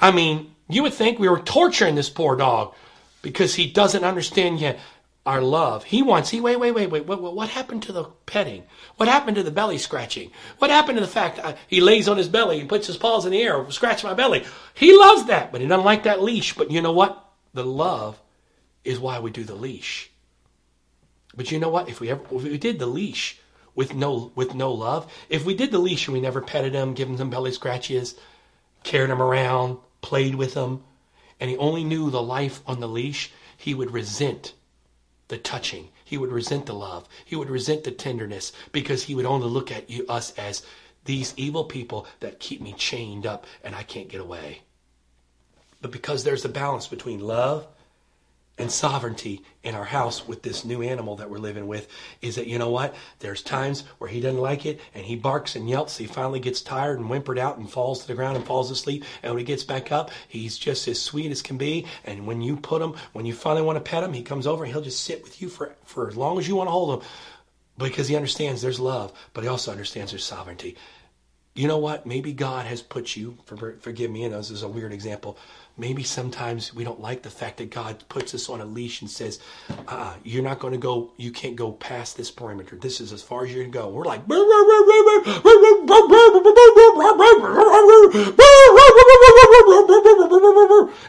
[0.00, 2.74] I mean, you would think we were torturing this poor dog
[3.22, 4.78] because he doesn't understand yet
[5.26, 5.82] our love.
[5.82, 8.62] He wants, he, wait, wait, wait, wait, what, what happened to the petting?
[8.96, 10.30] What happened to the belly scratching?
[10.58, 13.26] What happened to the fact uh, he lays on his belly and puts his paws
[13.26, 14.44] in the air, scratch my belly?
[14.74, 16.54] He loves that, but he doesn't like that leash.
[16.54, 17.22] But you know what?
[17.54, 18.20] The love
[18.84, 20.10] is why we do the leash.
[21.36, 21.88] But you know what?
[21.88, 23.38] If we ever, if we did the leash
[23.74, 26.94] with no, with no love, if we did the leash and we never petted him,
[26.94, 28.14] given him some belly scratches,
[28.84, 30.84] carried him around, played with him,
[31.40, 34.52] and he only knew the life on the leash, he would resent
[35.28, 35.88] the touching.
[36.04, 37.08] He would resent the love.
[37.24, 40.62] He would resent the tenderness because he would only look at you, us as
[41.04, 44.62] these evil people that keep me chained up and I can't get away.
[45.80, 47.66] But because there's a balance between love
[48.58, 51.88] and sovereignty in our house with this new animal that we're living with
[52.22, 52.94] is that you know what?
[53.18, 55.96] There's times where he doesn't like it and he barks and yelps.
[55.96, 59.04] He finally gets tired and whimpered out and falls to the ground and falls asleep.
[59.22, 61.86] And when he gets back up he's just as sweet as can be.
[62.04, 64.64] And when you put him when you finally want to pet him he comes over
[64.64, 67.00] and he'll just sit with you for for as long as you want to hold
[67.02, 67.08] him
[67.78, 70.76] because he understands there's love but he also understands there's sovereignty.
[71.54, 72.06] You know what?
[72.06, 75.38] Maybe god has put you for, forgive me and this is a weird example
[75.76, 79.10] maybe sometimes we don't like the fact that God puts us on a leash and
[79.10, 79.40] says,
[79.88, 82.76] uh, you're not going to go, you can't go past this perimeter.
[82.76, 83.88] This is as far as going to go.
[83.88, 84.22] We're like,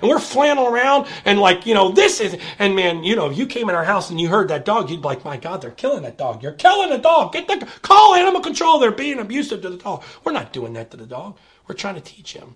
[0.02, 3.38] and we're flailing around and like, you know, this is, and man, you know, if
[3.38, 5.62] you came in our house and you heard that dog, you'd be like, my God,
[5.62, 6.44] they're killing that dog.
[6.44, 7.32] You're killing the dog.
[7.34, 8.80] Get the, call animal control.
[8.80, 10.04] They're being abusive to the dog.
[10.24, 11.38] We're not doing that to the dog.
[11.68, 12.56] We're trying to teach him.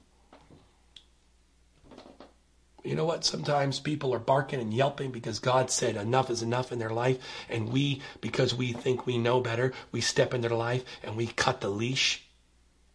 [2.84, 3.24] You know what?
[3.24, 7.18] Sometimes people are barking and yelping because God said enough is enough in their life.
[7.50, 11.28] And we, because we think we know better, we step in their life and we
[11.28, 12.24] cut the leash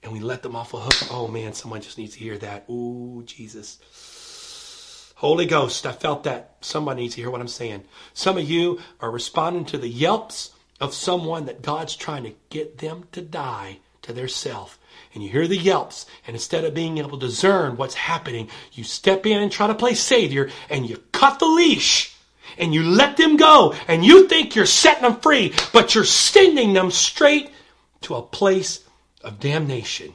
[0.02, 1.10] and we let them off a hook.
[1.10, 2.68] Oh man, someone just needs to hear that.
[2.68, 5.12] Ooh, Jesus.
[5.16, 6.56] Holy Ghost, I felt that.
[6.60, 7.84] Somebody needs to hear what I'm saying.
[8.12, 12.78] Some of you are responding to the yelps of someone that God's trying to get
[12.78, 14.78] them to die to their self
[15.14, 18.84] and you hear the yelps, and instead of being able to discern what's happening, you
[18.84, 22.14] step in and try to play Savior, and you cut the leash,
[22.58, 26.72] and you let them go, and you think you're setting them free, but you're sending
[26.72, 27.50] them straight
[28.02, 28.84] to a place
[29.22, 30.14] of damnation.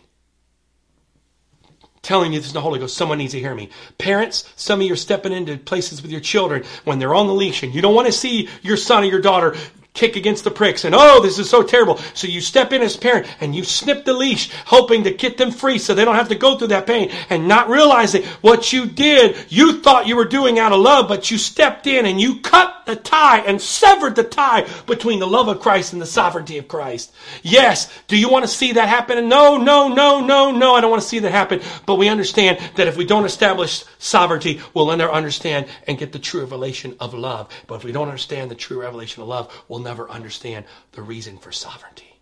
[2.02, 2.98] Telling you this is the Holy Ghost.
[2.98, 3.70] Someone needs to hear me.
[4.00, 7.34] Parents, some of you are stepping into places with your children when they're on the
[7.34, 9.56] leash and you don't want to see your son or your daughter
[9.94, 11.98] kick against the pricks and oh, this is so terrible.
[12.14, 15.52] So you step in as parent and you snip the leash, hoping to get them
[15.52, 18.86] free so they don't have to go through that pain and not realizing what you
[18.86, 22.40] did, you thought you were doing out of love, but you stepped in and you
[22.40, 26.58] cut the tie and severed the tie between the love of Christ and the sovereignty
[26.58, 27.14] of Christ.
[27.44, 29.30] Yes, do you want to see that happen?
[29.30, 31.62] No, no, no, no, no, I don't want to see that happen.
[31.86, 36.20] But we understand that if we don't establish sovereignty, we'll never understand and get the
[36.20, 37.50] true revelation of love.
[37.68, 41.38] But if we don't understand the true revelation of love, we'll never understand the reason
[41.38, 42.20] for sovereignty.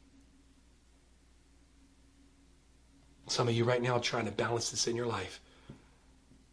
[3.27, 5.39] Some of you right now are trying to balance this in your life.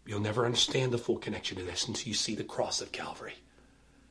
[0.05, 3.35] You'll never understand the full connection to this until you see the cross of Calvary.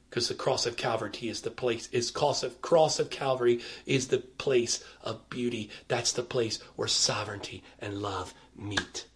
[0.09, 4.07] Because the cross of Calvary is the place, is cross of cross of Calvary is
[4.07, 5.69] the place of beauty.
[5.87, 9.07] That's the place where sovereignty and love meet.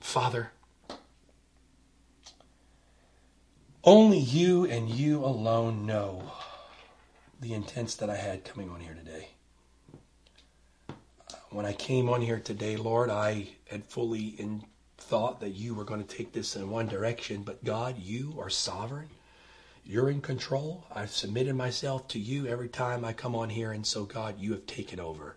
[0.00, 0.52] Father,
[3.86, 6.32] only you and you alone know
[7.40, 9.28] the intents that I had coming on here today.
[11.50, 14.64] When I came on here today, Lord, I had fully in
[14.98, 18.50] thought that you were going to take this in one direction, but God, you are
[18.50, 19.08] sovereign.
[19.84, 20.84] You're in control.
[20.92, 24.50] I've submitted myself to you every time I come on here, and so, God, you
[24.50, 25.36] have taken over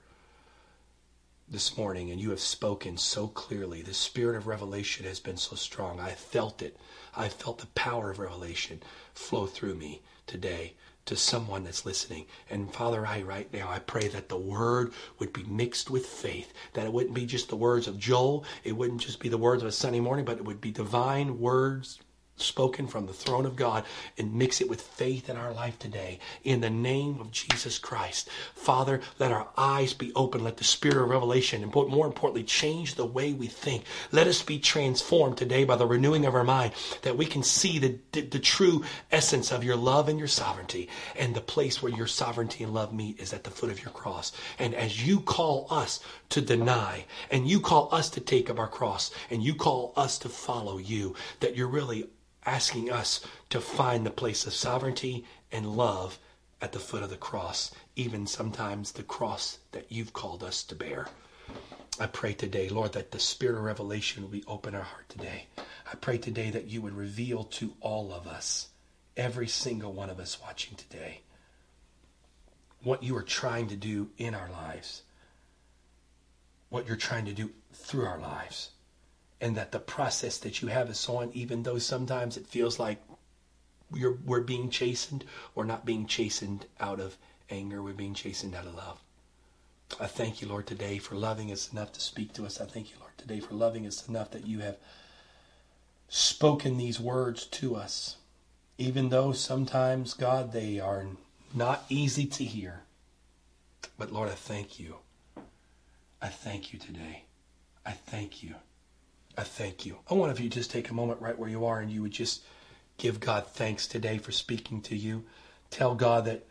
[1.48, 3.84] this morning and you have spoken so clearly.
[3.84, 6.00] The spirit of revelation has been so strong.
[6.00, 6.78] I felt it.
[7.20, 8.82] I felt the power of revelation
[9.14, 12.28] flow through me today to someone that's listening.
[12.50, 16.54] And Father, I right now, I pray that the word would be mixed with faith,
[16.74, 19.62] that it wouldn't be just the words of Joel, it wouldn't just be the words
[19.62, 22.00] of a Sunday morning, but it would be divine words
[22.42, 23.86] spoken from the throne of God
[24.18, 26.20] and mix it with faith in our life today.
[26.44, 28.30] In the name of Jesus Christ.
[28.54, 30.44] Father, let our eyes be open.
[30.44, 33.84] Let the spirit of revelation, and more importantly, change the way we think.
[34.12, 37.80] Let us be transformed today by the renewing of our mind that we can see
[37.80, 40.90] the, the, the true essence of your love and your sovereignty.
[41.18, 43.92] And the place where your sovereignty and love meet is at the foot of your
[43.92, 44.32] cross.
[44.58, 48.68] And as you call us to deny, and you call us to take up our
[48.68, 52.06] cross, and you call us to follow you, that you're really
[52.46, 56.20] asking us to find the place of sovereignty and love
[56.62, 60.76] at the foot of the cross, even sometimes the cross that you've called us to
[60.76, 61.08] bear.
[62.00, 65.48] I pray today, Lord, that the spirit of revelation will be open our heart today.
[65.58, 68.70] I pray today that you would reveal to all of us,
[69.18, 71.22] every single one of us watching today,
[72.84, 75.02] what you are trying to do in our lives,
[76.70, 78.70] what you're trying to do through our lives
[79.42, 82.80] and that the process that you have is so on, even though sometimes it feels
[82.80, 83.02] like
[83.92, 85.24] we're, we're being chastened,
[85.56, 87.18] we're not being chastened out of
[87.50, 89.00] anger, we're being chastened out of love.
[90.00, 92.62] I thank you, Lord, today for loving us enough to speak to us.
[92.62, 94.78] I thank you, Lord, today for loving us enough that you have
[96.10, 98.18] spoken these words to us,
[98.78, 101.06] even though sometimes, God, they are
[101.54, 102.82] not easy to hear.
[103.98, 104.98] But Lord, I thank you.
[106.22, 107.24] I thank you today.
[107.86, 108.56] I thank you.
[109.40, 110.00] I thank you.
[110.12, 112.12] I want if you just take a moment right where you are and you would
[112.12, 112.44] just
[112.98, 115.24] give God thanks today for speaking to you.
[115.70, 116.46] Tell God that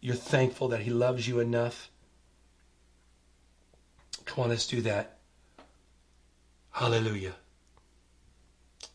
[0.00, 1.88] you're thankful that He loves you enough.
[4.24, 5.18] Come on, let's do that.
[6.72, 7.34] Hallelujah.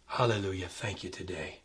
[0.07, 0.67] Hallelujah.
[0.67, 1.59] Thank you today.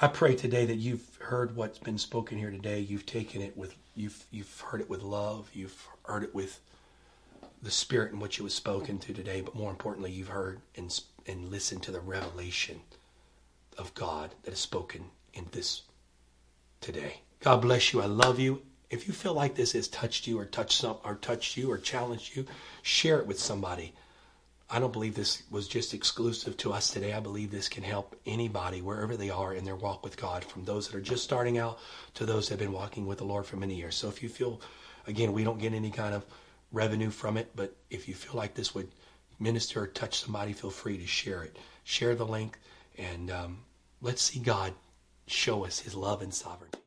[0.00, 2.78] I pray today that you've heard what's been spoken here today.
[2.78, 5.50] You've taken it with you've you've heard it with love.
[5.54, 6.60] You've heard it with
[7.64, 11.00] the spirit in which it was spoken to today, but more importantly, you've heard and,
[11.26, 12.80] and listened to the revelation
[13.78, 15.82] of God that is spoken in this
[16.80, 17.22] today.
[17.40, 18.02] God bless you.
[18.02, 18.62] I love you.
[18.90, 21.78] If you feel like this has touched you or touched some or touched you or
[21.78, 22.44] challenged you,
[22.82, 23.94] share it with somebody.
[24.70, 27.12] I don't believe this was just exclusive to us today.
[27.12, 30.64] I believe this can help anybody wherever they are in their walk with God, from
[30.64, 31.78] those that are just starting out
[32.14, 33.94] to those that have been walking with the Lord for many years.
[33.94, 34.60] So if you feel,
[35.06, 36.24] again, we don't get any kind of
[36.74, 38.88] revenue from it, but if you feel like this would
[39.38, 41.56] minister or touch somebody, feel free to share it.
[41.84, 42.58] Share the link,
[42.98, 43.58] and um,
[44.00, 44.74] let's see God
[45.26, 46.83] show us His love and sovereignty.